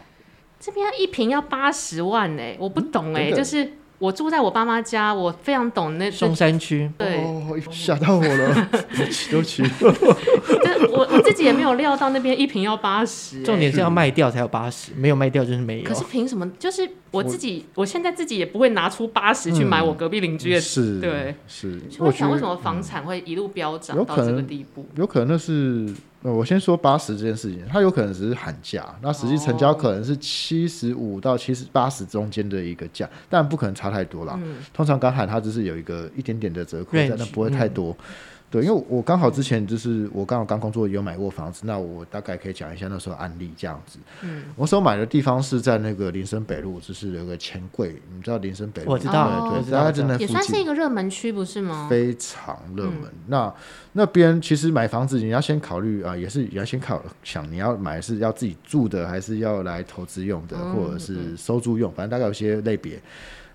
[0.61, 3.73] 这边一平要八十万哎、欸，我不懂哎、就是。
[4.03, 6.91] 我住在我爸妈家，我非常懂那松山区。
[6.99, 7.25] 对，
[7.71, 8.69] 吓、哦、到我了，
[9.31, 9.63] 对不起，
[10.91, 13.45] 我我自己也没有料到那边一瓶要八十、欸。
[13.45, 15.85] 重点是要卖掉才有八十，没有卖掉就是没有。
[15.85, 16.45] 可是凭什么？
[16.59, 20.61] 就是我自己，我，我现在自己也不会拿出八十去买我隔壁邻居的。
[20.61, 21.81] 是，对，是。
[22.01, 24.85] 我想为什么房产会一路飙涨到这个地步？
[24.97, 25.89] 有可能那是。
[26.23, 34.39] 那我先说八十这件事情，它有可能只是喊价，那实际成交可能是七十五到七十八十中间的一个价，但不可能差太多啦。
[34.43, 37.91] 嗯、通常刚喊它只是有一个一点点的折扣在，但不会太多。
[37.99, 38.05] 嗯、
[38.53, 43.99] 对，因为我刚好之前就是我刚好刚工作有买过房子，那我大概可以讲一下那时候案例这样子。
[44.21, 48.93] 嗯，我所买的地方是在那个林森北路，就是有个钱柜，你知道林森北路？
[48.93, 51.87] 我知道，对，大概真的也算是一个热门区，不是吗？
[51.89, 53.05] 非常热门。
[53.05, 53.55] 嗯、那
[53.93, 63.01] 那边其实买房子你要先考虑啊、呃，也是你要先考想你要买是要自己住的，还是要来投资用的，嗯、或者是收租用，反正大概有些类别。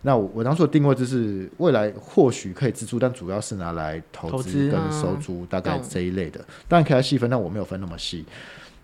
[0.08, 6.39] 那我我当初的定位就是未来或许可以自住，但主要是拿来投资跟收租，大概这一类的。
[6.66, 8.26] 当然可以细分，但我没有分那么细。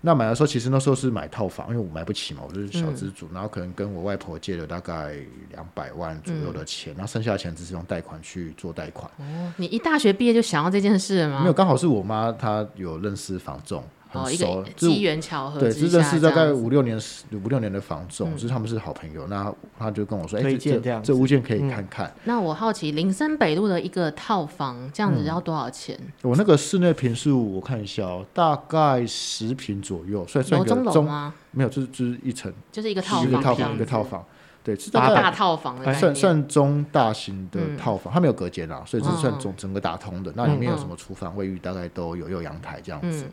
[0.02, 5.16] 那买的时候，其实那时候是买套房，因为我买不起嘛，我就是小资族，然后可能跟我外婆借了大概
[5.52, 9.10] 两百万左右的钱，然后剩下的钱只是用贷款去做贷款。
[9.20, 11.40] 哦，你一大学毕业就想要这件事了吗？
[11.40, 13.82] 没有，刚好是我妈她有认识房仲。
[14.14, 17.00] 哦，一个机缘巧合，对，这认识大概五六年，
[17.32, 19.28] 五六年的房仲，就是他们是好朋友。
[19.28, 22.14] 那他就跟我说，哎，这这这物件可以看看。
[22.26, 26.00] 那我好奇，林森北路的一个套房，这样子要多少钱？
[26.22, 31.34] 我那个室内平数，我看一下哦，大概十平左右，算算一个中吗？
[31.52, 34.26] 没有，就是就是一层，就是一个套房，一个套房，一个套房，
[34.64, 40.32] 对，大大套房，算算中大型的套房，它没有隔间啊，所以是算整整个打通的。
[40.36, 43.26] 那里面有什么厨房、卫浴，大概都有，有阳台这样子。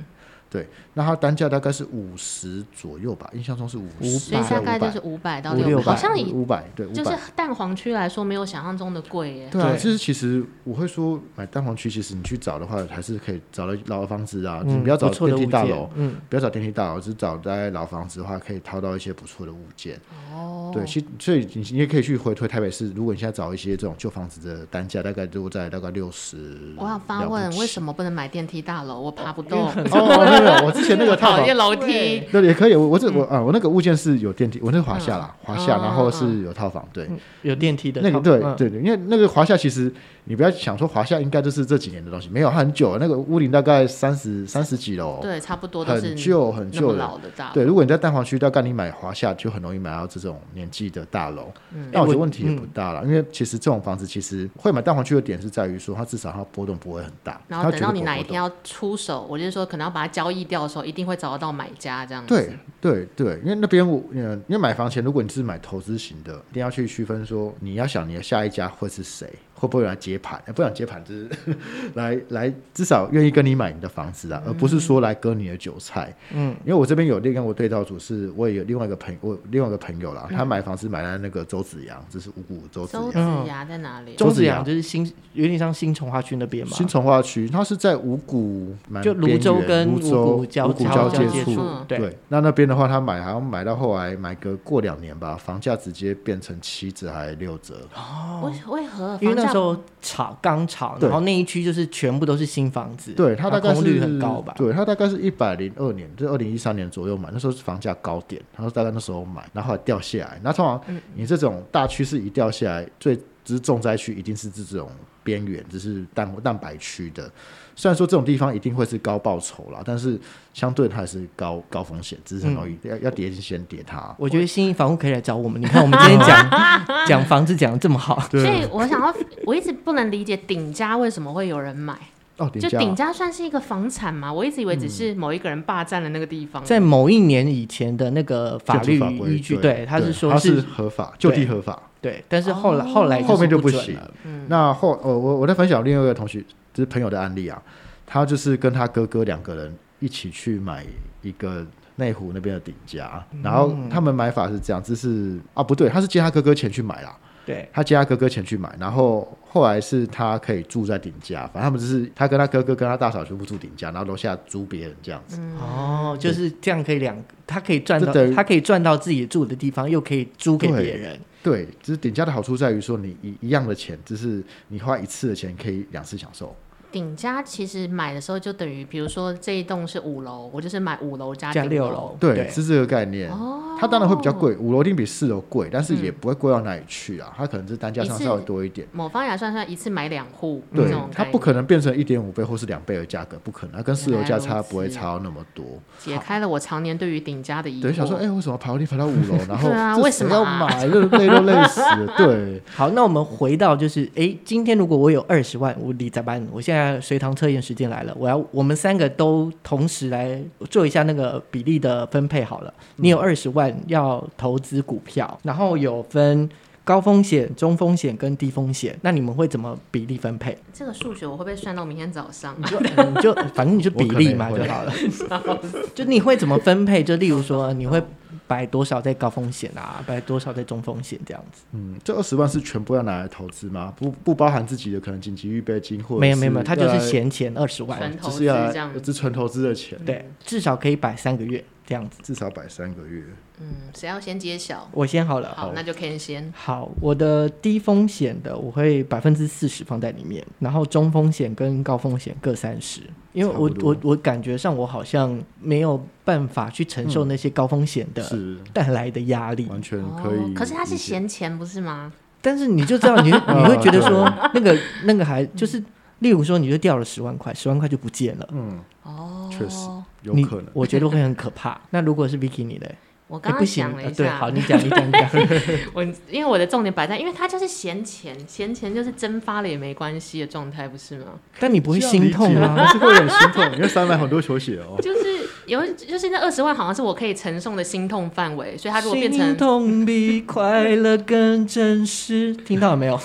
[0.50, 9.48] 对，那它单价大概是五十左右吧，印象中是五十，所以大概就是五百到六百，好像以五百对，就是蛋黄区来说，没有想象中的贵耶。
[9.52, 20.00] 对啊，就是其实我会说买蛋黄区，其实你去找的话，还是可以找到老房子啊，你不要找电梯大楼，嗯，不要找电梯大楼，只找在老房子的话，可以淘到一些不错的物件。
[20.34, 26.74] 哦，对，其所以你你也可以去回推台北市，如果你现在找一些这种旧房子的单价，大概都在大概六十。
[26.76, 29.00] 我想发问，为什么不能买电梯大楼？
[29.00, 29.70] 我爬不动。
[30.64, 32.74] 我之前那个套房，楼梯，对，也可以。
[32.74, 37.08] 我我这我啊，我那个物件是有电梯，我那个华夏啦，华夏，然后是有套房，对，
[37.42, 38.00] 有电梯的。
[38.00, 39.92] 那个对对对，因为那个华夏其实
[40.24, 47.50] 你不要想说华夏应该就是这几年的东西，没有，它很久，那个屋顶大概三十三十几楼，对，差不多很旧很旧老的大。
[47.52, 51.52] 对，如果你在蛋黄区，大概你买华夏就很容易买到这种年纪的大楼。
[51.92, 57.40] 那我觉得问题也不大了，因为其实这种房子其实会买蛋黄区的点是在于说，它至少它波动不会很大。
[57.48, 62.34] 然后等到你哪一天要出手，我就是说可能要把它交易掉的时候，一定会找得到买家这样子。
[62.34, 69.32] 对对对，因为那边我，因为买房前如果你是买投资型的，一定要去区分说，你要想你的下一家会是谁。
[69.60, 70.42] 会不会来接盘？
[70.54, 71.28] 不想接盘，就是
[71.92, 76.12] 来来，至少愿意跟你买你的房子啊，而不是说来割你的韭菜。
[76.32, 83.04] 嗯，因为我这边有另外一个对照组，是我也有另外一个朋友，我另外一个朋友啦，他买房子买在那个周子阳，这是五股周子阳。
[83.04, 84.14] 周子阳在哪里？
[84.16, 85.04] 周子阳就是新，
[85.34, 86.72] 有点像新从化区那边嘛。
[86.74, 89.98] 新从化区，它是在五股，就泸州跟五
[90.36, 91.60] 股交交界处。
[91.86, 97.86] 对，那那边的话，他买好像买到后来买个过两年吧，房价直接变成七折还六折。
[97.94, 99.18] 哦，为为何？
[99.20, 100.36] 因为那时候炒。
[100.40, 104.54] 刚炒，然后那一区就是全部都是新房子，对，它大概是空率很高吧？
[104.56, 110.40] 对，它大概是一百零二年，就二零一三年左右买，那时候是房价高点，他说大概那时候买，然后后来掉下来。
[110.42, 110.80] 那通常
[111.14, 114.88] 你这种大趋势一掉下来，最只是重灾区一定是这种
[115.22, 117.30] 边缘，只是蛋蛋白区的。
[117.76, 120.18] 虽然说这种地方一定会是高报酬啦，但是
[120.52, 124.14] 相对它也是高高风险，只是很容易要要跌就先跌它。
[124.18, 126.50] 我觉得信义房屋可以来找我们，你看我们今天讲
[127.06, 129.14] 讲房子讲的这么好，所以我想要，
[129.44, 131.96] 我一直不能理解顶家为什么会有人买。
[132.36, 134.32] 哦，就顶家算是一个房产吗？
[134.32, 136.64] 我一直以为只是某一个人霸占了那个地方。
[136.64, 138.98] 在某一年以前的那个法律
[139.28, 141.78] 依据，对，他是说是合法，就地合法。
[142.00, 144.10] 对，但是后来后来后面就不行了。
[144.48, 146.42] 那后呃我我在分享另外一个同学。
[146.72, 147.62] 就是朋友的案例啊，
[148.06, 150.84] 他就是跟他哥哥两个人一起去买
[151.22, 151.66] 一个
[151.96, 157.16] 内湖那边的顶家，然后他们买法是这样，就是啊不对，他是借他哥哥钱去买啦，
[157.50, 165.40] 对，他借他哥哥钱去买，然后后来是他可以住在顶家，反正他们就是他跟他哥哥跟他大嫂全部住顶家，然后楼下租别人这样子。
[165.58, 171.18] 哦，就是这样可以两，他可以赚到，他可以赚到自己住的地方，又可以租给别人。
[171.42, 176.54] 对，就是顶家的好处在于说，你一一样的钱，就是你花一次的钱可以两次享受。
[176.92, 183.30] 顶家其实买的时候就等于，比如说这一栋是五楼，我就是买五楼加加六楼，对，是这个概念。
[183.30, 187.32] 哦，它当然会比较贵，五楼一定比四楼贵，但是也不会贵到哪里去啊。
[187.36, 188.86] 它可能是单价上稍微多一点。
[188.92, 195.64] 某方来算算，一次买两户，对，它不可能变成一点五倍或是两倍的价格，不可能，它跟四楼价差不会差到那么多。
[195.98, 197.82] 解开了我常年对于顶家的疑惑。
[197.82, 199.36] 对，想说，哎、欸，为什么爬楼梯爬到五楼？
[199.48, 200.84] 然后对啊，为什么要买？
[200.86, 202.14] 累都累死了。
[202.16, 207.60] 对， 好，那我们回到就是，哎、欸，今天如果我有二十万，我理财班，我现在随堂测验。
[207.60, 212.72] 时间来了，我要我们三个都同时来做一下那个比例的分配好了。
[212.96, 216.48] 你有二十万要投资股票，然后有分
[216.82, 220.56] 高风险、中风险跟低风险，那你们会怎么比例分配？
[220.72, 222.56] 这个数学我会不会算到明天早上？
[222.58, 224.92] 你就你就反正你就比例嘛就好了。
[225.94, 227.04] 就你会怎么分配？
[227.04, 228.02] 就例如说你会。
[228.50, 230.02] 摆多少在高风险啊？
[230.04, 231.62] 摆多少在中风险这样子？
[231.70, 233.94] 嗯，这二十万是全部要拿来投资吗？
[233.96, 239.96] 不不包含自己的可能紧急预备金或者没有没有没有，它就是闲钱二十万，只是要只纯投资的钱。
[240.04, 243.24] 对，至少可以摆三个月这样子，至少摆三个月。
[243.58, 244.88] 嗯，谁要先揭晓？
[244.92, 245.52] 我先好了。
[245.56, 246.54] 好，那就 Ken 先。
[246.56, 253.00] 好，我的低风险的我会百分之四十放在里面，然后中风险跟高风险各三十，
[253.32, 258.24] 因为我我我感觉上我好像没有办法去承受那些高风险的
[258.72, 260.52] 带来的压力，完全可以、哦。
[260.54, 262.12] 可是他是闲钱不是吗？
[262.40, 264.24] 但是你就知道你，你 你会觉得说
[264.54, 265.82] 那个那个还就是，
[266.20, 268.48] 例如说你就掉了十万块，十万块就不见了。
[268.52, 269.88] 嗯，哦，确实
[270.22, 270.66] 有可能。
[270.72, 271.78] 我觉得会很可怕。
[271.90, 272.94] 那如果是 Vicky 你嘞？
[273.26, 275.30] 我刚刚想了一下，欸、对，好，你讲，你讲，你讲。
[275.94, 281.26] 我因为我的重点摆在，因为他就是闲钱，闲钱就是蒸发了也没关系的状态，不是吗？
[281.60, 282.74] 但你不会心痛吗？
[282.76, 285.00] 还是会有心痛，因为三百很多球鞋哦。
[285.00, 293.16] 就是有，就是那二十万好像是我可以承受的心痛范围，所以它如果变成心痛比快乐更真实，听到了没有？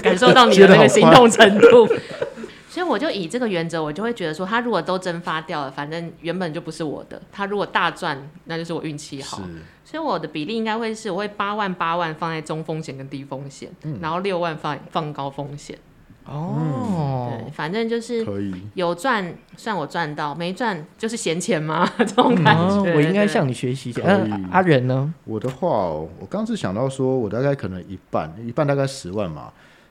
[0.00, 1.88] 感受到你的那个心痛程度。
[2.68, 7.20] 所以我就以这个原则，我就会觉得说，他如果都蒸发掉了，反正原本就不是我的。
[7.32, 9.40] 他如果大赚，那就是我运气好。
[9.84, 15.78] 所以我的比例应该会是，我会八万八万放在中风险跟低风险，嗯、然后六万放放高风险。
[16.26, 22.90] 哦，对，反正就是可以有赚算我赚到，没赚就是闲钱嘛， 这种感觉。
[22.90, 24.02] 嗯、我应该向你学习一下。
[24.50, 25.14] 阿仁呢？
[25.24, 29.50] 我的话，我刚是想到说，我大概可能一半，一半大概十万嘛。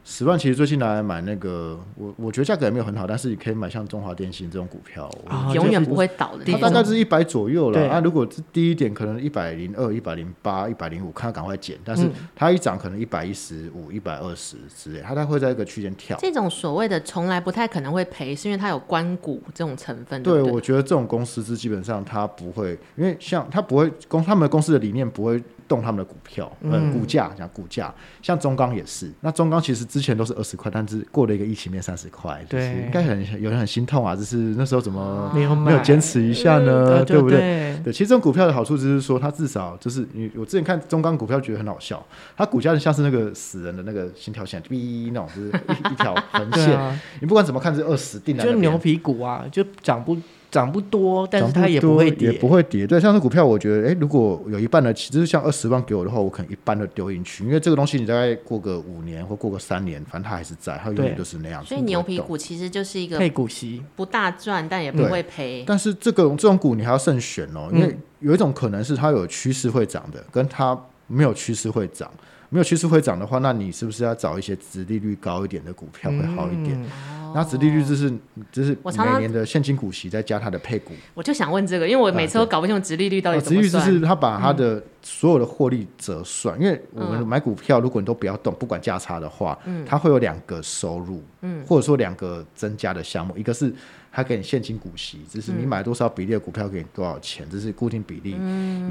[0.09, 6.45] 十万其实最近拿来买那个，我我觉得价格也没有很好，但是你可以买像中华电信这种股票，哦、永远不会倒的。
[6.45, 11.77] 它大概是一百左右了，啊，如果是低一点，可能一百零二、一百零八、一百零五，看它赶快减。
[11.83, 16.17] 但是它一涨可能一百一十五、一百二十之类，它它会在一个区间跳。
[16.21, 20.23] 这种所谓的从来不太可能会赔，是因为它有关股这种成分。
[20.23, 25.43] 对，对对，我觉得这种公司是基本上它不会，因为像它不会公他们公司的理念不会。
[25.67, 29.11] 动他们的股票，嗯，股价讲股价，像中钢也是。
[29.21, 34.15] 那中钢其实之前都是二十块，但是过了一个疫情变三十块，就是应该很有人很心痛啊。
[34.15, 37.03] 就是那时候怎么没有没有坚持一下呢？
[37.05, 37.77] 对不对？
[37.83, 42.05] 对，其实这种股票的好处就是说，它至少就是你我之前看中钢股票觉得很好笑，
[42.35, 46.99] 它股价就像是那个死人的那个心跳线，哔那种，就是一一条横线。
[47.21, 50.17] 你不管怎么看，是二十定的，就牛皮股啊，就涨不。
[50.49, 52.87] 涨不多，但是它也不会跌，也不会跌。
[52.87, 61.63] 对，像是股票，我觉得，哎、欸，如果有一半的，其实像二十万给我的话，我可能一半都丢进去，因为这个东西你大概过个五年或过个三年，反正它还是在，它永远都是那样。
[61.65, 65.63] 所以牛皮股其实就是一个配股息，不大赚，但也不会赔。
[65.67, 72.09] 但是这个这种股你还要慎选哦，因为有一种可能是它有趋势会涨的，跟它没有趋势会涨。
[72.49, 76.81] 没有趋势会涨的话，那你是不是要找一些值利率高一点的股票会好一点？
[76.81, 78.11] 嗯、那殖利率就是
[78.51, 80.93] 就是每年的现金股息再加它的配股。
[81.13, 83.71] 我就想问这个，因为我每次都搞不清楚殖利率到底怎么算。
[83.71, 93.73] 殖利率就是他把他的所有的获利折算，嗯、因为我们买股票，如果你都不要动，不管价差的话，嗯，它会有两个收入，嗯，或者说两个增加的项目，一个是。
[94.17, 98.35] 他给你现金股息，就是你买多少比例的股票给你多少钱，这是固定比例，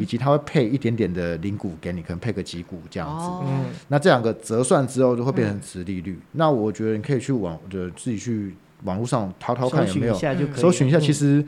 [0.00, 3.44] 以及他会配一点点的零股给你，可能配个几股这样子。
[3.88, 6.16] 那这两个折算之后就会变成值利率。
[6.30, 8.54] 那我觉得你可以去网，就自己去
[8.84, 10.14] 网络上淘淘看有没有，
[10.54, 11.00] 搜寻一下。
[11.00, 11.44] 其实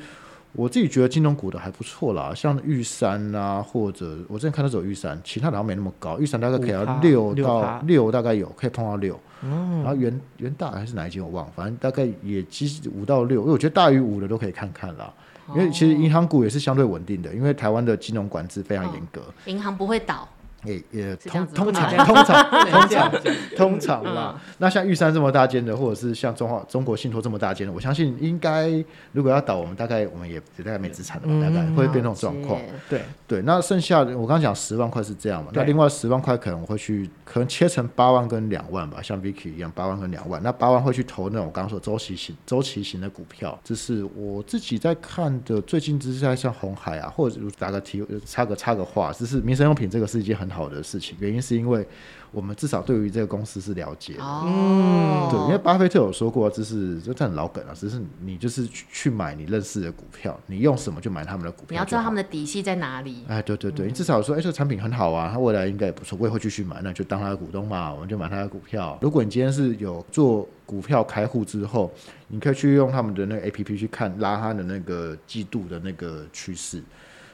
[0.52, 6.18] 我自己觉得金融股的还不错啦，像玉山啊，或者我之前看到只有玉山，其他的好像没那么高。
[6.18, 9.18] 玉山大概可以要六到六，大概有可以碰到六。
[9.42, 15.12] 嗯，然后元元大还是哪一间我忘了，反正大概也其实五到六，因为我觉得大于五的都可以看看啦。
[15.50, 20.28] 因为其实银行股也是相对稳定的，因为台湾的金融管制非常严格，银行不会倒。
[20.64, 23.12] 也也通通常通常 通常
[23.56, 28.68] 通常嘛，那像玉山这么大间的，或者是像中华中国信托这么大间的，我相信应该
[29.12, 32.60] 如果要倒，我们大概我们也大概没资产的嘛，大概会变这种状况。
[32.88, 33.02] 对。
[33.26, 51.86] 对，那剩下的我刚刚讲十万块是这样嘛，那另外十万块可能我会去可能切成八万跟两万吧，像 Vicky 一样八万跟两万，那八万会去投那种我刚刚说周期型周期型的股票，这是我自己在看的，最近只是在像红海啊，或者打个题插个插个话，只是民生用品这个是一件很好的事情，原因是因为
[52.30, 63.24] 我们至少对于这个公司是了解的，哦，对，因为巴菲特有说过，这是这很老梗啊，只是你就是去去买你认识的股票，你用什么就买他们的股票，你要知道他们的底细在哪里。
[63.28, 68.98] 哎，对对对，你至少说，哎，这个产品很好啊，他未来应该也不错，我也会继续买，那就当他的股东嘛，我们就买他的股票。
[69.00, 71.90] 如果你今天是有做股票开户之后，
[72.28, 76.82] 你可以去用他们的那个 APP 去看拉他的那个季度的那个趋势。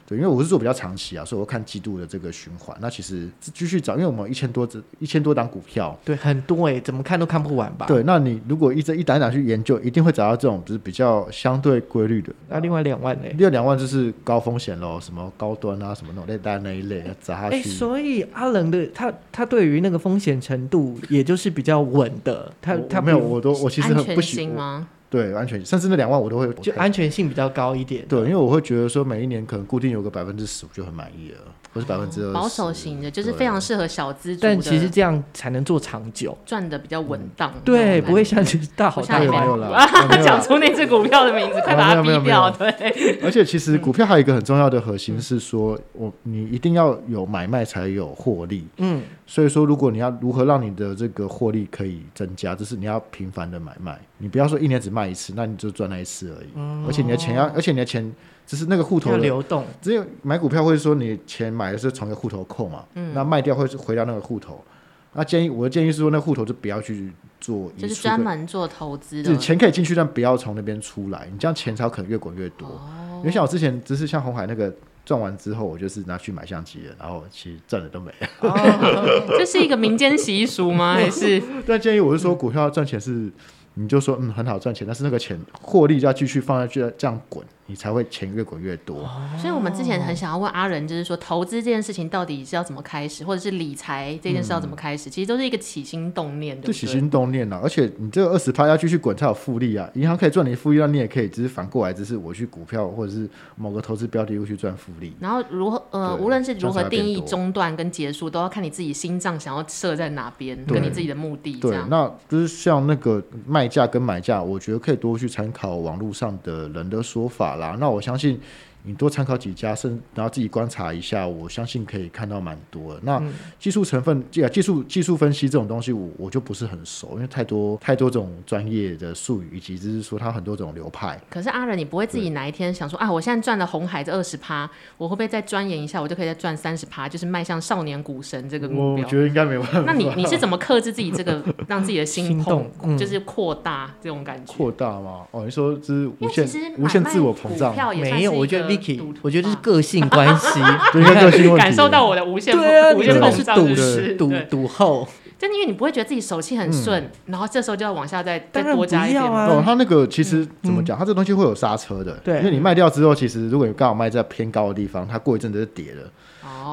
[0.07, 2.77] 对，因为我是做比较长期啊，所以我看季度的这个循环。
[2.81, 7.87] 那其实继续找，因为我们一千多只、一千多档股票，对，很多哎、欸，怎么看都看不完吧？
[7.87, 12.33] 对，那你如果一直一档一档去研究，一定会找到这种就是比较相对规律的。
[12.49, 13.29] 那另外两万呢？
[13.37, 17.57] 另外两万就是高风险喽，什么高端啊，什么那种类单那一类砸下去。
[17.57, 22.53] 哎、欸，所以阿冷的他他对于那个风险程度，也就是比较稳的。
[22.61, 24.87] 他他没有，我都我其实很不喜欢。
[25.15, 28.05] 对，安全甚至那两万我都会，就安全性比较高一点。
[28.09, 31.39] 对，因为我会觉得说每一年可能固定有个百分之十，我就很满意了，
[31.73, 32.33] 不是百分之二。
[32.33, 34.37] 保守型的，就是非常适合小资。
[34.37, 37.55] 但其实这样才能做长久，赚的比较稳当。
[37.65, 39.27] 对，不会像就是大好大坏。
[39.29, 39.79] 没有了，
[40.25, 42.51] 讲出那只股票的名字，快把它毙掉。
[42.51, 43.21] 对。
[43.23, 48.67] 而且其实股票还有一个很重要的核心是说，我你一定要有买卖才有获利。
[48.79, 49.01] 嗯。
[49.27, 56.49] 所以说，如果你要如何让你的这个获利可以增加，就是你要频繁的买卖，你不要说一年只卖一次，那你就赚那一次而已。
[56.55, 58.11] 嗯、而且你的钱要，而且你的钱
[58.47, 59.66] 只是那个户头的流动。
[59.83, 64.64] 只有买股票会说你钱买的是从一个户头扣嘛，嗯、那卖掉会回到那个户头。
[65.12, 69.25] 那建议我的建议是说，那户头就不要去做，就是专门做投资的。
[69.25, 72.66] 就是钱可以进去，但不要从那边出来，你这样钱才可能越滚越多。
[72.66, 74.75] 哦、因为像我之前只是像红海那个。
[75.07, 78.29] 赚完之后，我就是拿去买相机了，然后其实赚的都没了。
[78.41, 80.95] 哦，这是一个民间习俗吗？
[80.95, 81.43] 还是？
[81.68, 83.31] 但建议我是说，股票赚钱是。
[83.75, 88.99] 你就说嗯，很好赚钱，但是那个钱获利就要继续放下去，这样滚，你才会钱越滚越多。
[88.99, 95.09] 哦、所以，我们之前很想要问阿仁，就是说投资这件事情到底是要怎么开始，或者是理财这件事要怎么开始？
[95.09, 96.67] 嗯、其实都是一个起心动念的。
[96.67, 99.91] 就起心动念了，而且你这个二十趴要继续滚才有复利啊！
[99.95, 105.15] 银行可以赚你复利，那你也可以，只是反过来，只是我去股票或者是某个投资标的又去赚复利。
[105.19, 111.55] 然后如何呃，无论是如何定义中断跟结束，都要看你自己心脏想要设在哪边，跟你自己的目的。
[111.61, 114.35] 对，那就是像那个卖价跟买价。
[114.45, 118.41] 我觉得可以多去参考网络上的人的说法那我相信。
[118.87, 123.01] 你多参考几家，甚然后自己观察一下，我相信可以看到蛮多的。
[123.03, 123.22] 那
[123.59, 131.20] 技术成分，技技术技术分析这种东西我，我我就不是很熟，因为太多太多种专业的术语，以及就是说它很多种流派。
[131.30, 134.68] 可是阿仁，你不会自己哪一天想说啊，我现在赚了红海这二十趴，
[134.99, 139.05] 我会不会再钻研一下，我就可以再赚三十趴，就是迈向少年股神这个目标？
[139.05, 139.82] 我觉得应该没办法。
[139.87, 144.53] 那你你是怎么克制自己这个，让自己的心， 心动，嗯、就是扩大这种感觉？
[144.53, 145.26] 扩大吗？
[145.30, 146.47] 哦，你说就是无限
[146.78, 147.74] 无限自我膨胀？
[147.97, 149.55] 没有，我觉得 Vicky，我觉得是。
[149.64, 150.61] 个性关系，
[151.57, 155.09] 感受到我的无限，对啊，无限是赌是赌赌后，
[155.39, 160.99] 真的，因为你不会觉得自己手气很顺，然后这时候就要往下再再多加一点哦，他那个其实怎么讲？
[160.99, 166.03] 他这东西会有刹车的，对，因为你卖掉之后，其实如果你刚好卖在偏高的地方，它过一阵子就跌了。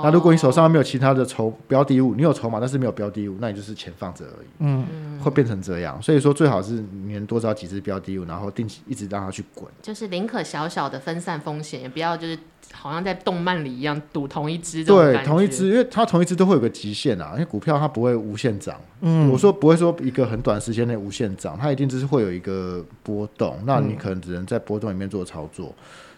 [0.03, 4.47] 那如果你手上没有其他的筹标的物，你有筹码但是没有标的物，那你就是钱放着而已。
[4.59, 6.01] 嗯，会变成这样。
[6.01, 9.67] 所以说最好是你能多找几只标的物，然后定期一直让它去滚。
[9.81, 12.37] 就是宁可小小的分散风险，也不要就是
[12.73, 14.83] 好像在动漫里一样赌同一只。
[14.83, 17.31] 对，同一只，因为它同一只都会有个极限啊。
[17.33, 18.79] 因为股票它不会无限涨。
[19.01, 23.59] 嗯，我说不会说一个很短时间内无限涨，它一定就是会有一个波动。
[23.65, 25.73] 那你可能只能在波动里面做操作。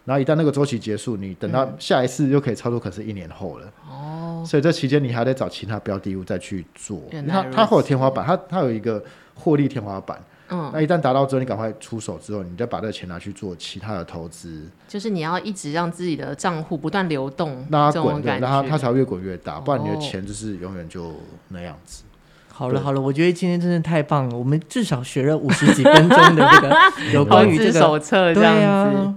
[0.05, 3.67] 然后一旦那个周期结束，你等到下一次又可以操作，可是一年后了。
[3.89, 7.01] 哦，所以这期间你还得找其他标的物再去做。
[7.29, 9.01] 它它会有天花板，它它有一个
[9.33, 10.21] 获利天花板。
[10.49, 14.69] 嗯，那一旦达到之后，你赶快出手之后，你再把这个钱拿去做其他的投资。
[14.89, 21.13] 就是你要一直让自己的账户不断流动，让它滚，让它它才会越滚越大，不然你的钱就是永远就
[21.47, 22.03] 那样子。
[22.49, 26.77] 好了好了，我觉得今天真的太棒了，我们至少学了五十几分钟的这个
[27.13, 29.13] 有关于这个手册这样子。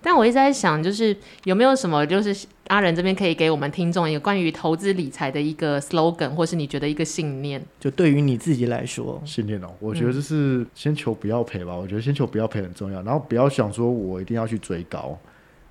[0.00, 7.62] 但我一直在想，就是有没有什么，就是阿仁这边可以给我们听众一个关于投资理财的一个 slogan，或是你觉得一个信念？
[7.80, 11.72] 就对于你自己来说，信念哦，我觉得就是先求不要赔吧。
[11.72, 15.18] 嗯、我觉得先求不要赔很重要，然后不要想说我一定要去追高，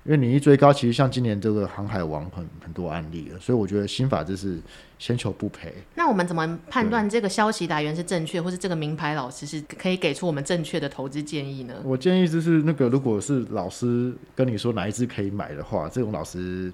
[0.04, 4.58] 因为你一追高，其实像今年这个航海王很很多案例了，所以我觉得心法就是。
[4.98, 5.72] 先求不赔。
[5.94, 11.74] 那我们怎么判断这个消息来源是正确，或是这个名牌老师是可以给出我们正确的投资建议呢？
[11.84, 16.72] 我建议就是那个，如果是老师跟你说哪一支可以买的话，这种老师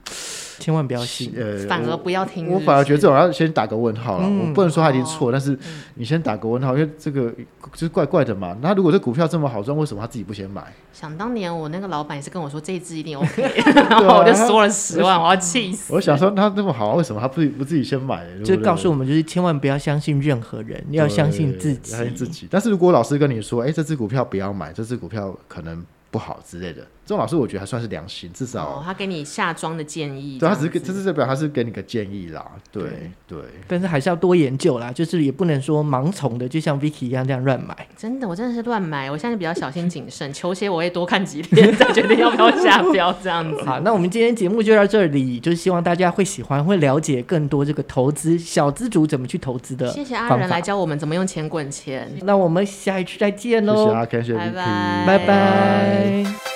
[0.59, 2.49] 千万不要信，呃，反而不要听。
[2.51, 4.27] 我反而觉得这种要先打个问号了。
[4.27, 5.59] 嗯、我不能说他已经错，哦、但是
[5.95, 7.31] 你先打个问号，因为这个
[7.73, 8.57] 就是怪怪的嘛。
[8.63, 10.65] 那如果这股票这么好赚，为什么他自己不先买？
[10.93, 15.93] 想当年我那个老板也是跟我说这一支一定 OK， 然后我就说了十万，我要气死。
[15.93, 18.14] 我想说他那么好，为什么他不不自己先买？
[18.45, 21.91] 就告诉我们，就是千万不要相信任何人，要相信自己。
[21.93, 22.47] 相信自己。
[22.51, 30.39] 但是如果老师跟你说，哎，这只股票不要买，这只股票可能不好之类的，这种老师我觉得还算是良心，至少、哦、他给你下庄的建议。
[30.39, 32.45] 对，他只是给，这是代表他是给你个建议啦。
[32.73, 32.83] 对
[33.29, 33.39] 对，对，
[33.69, 37.87] 但是还是要多研究啦，就是也不能说盲从的，就像 Vicky 一样这样乱买。
[37.97, 43.63] 真的，我真的是乱买，我现在比较小心谨慎， 球鞋我会多看几天再决定要不要下标这样子。
[43.65, 49.87] 好，那我们今天节目就到这里，就是希望大家会喜欢，会了解更多这个投资小资主怎么去投资的。
[49.93, 52.11] 谢谢阿仁来教我们怎么用钱滚钱。
[52.23, 55.19] 那我们下一次再见喽，谢谢阿 Ken，谢谢 Vicky，拜拜。
[55.19, 56.54] 拜拜。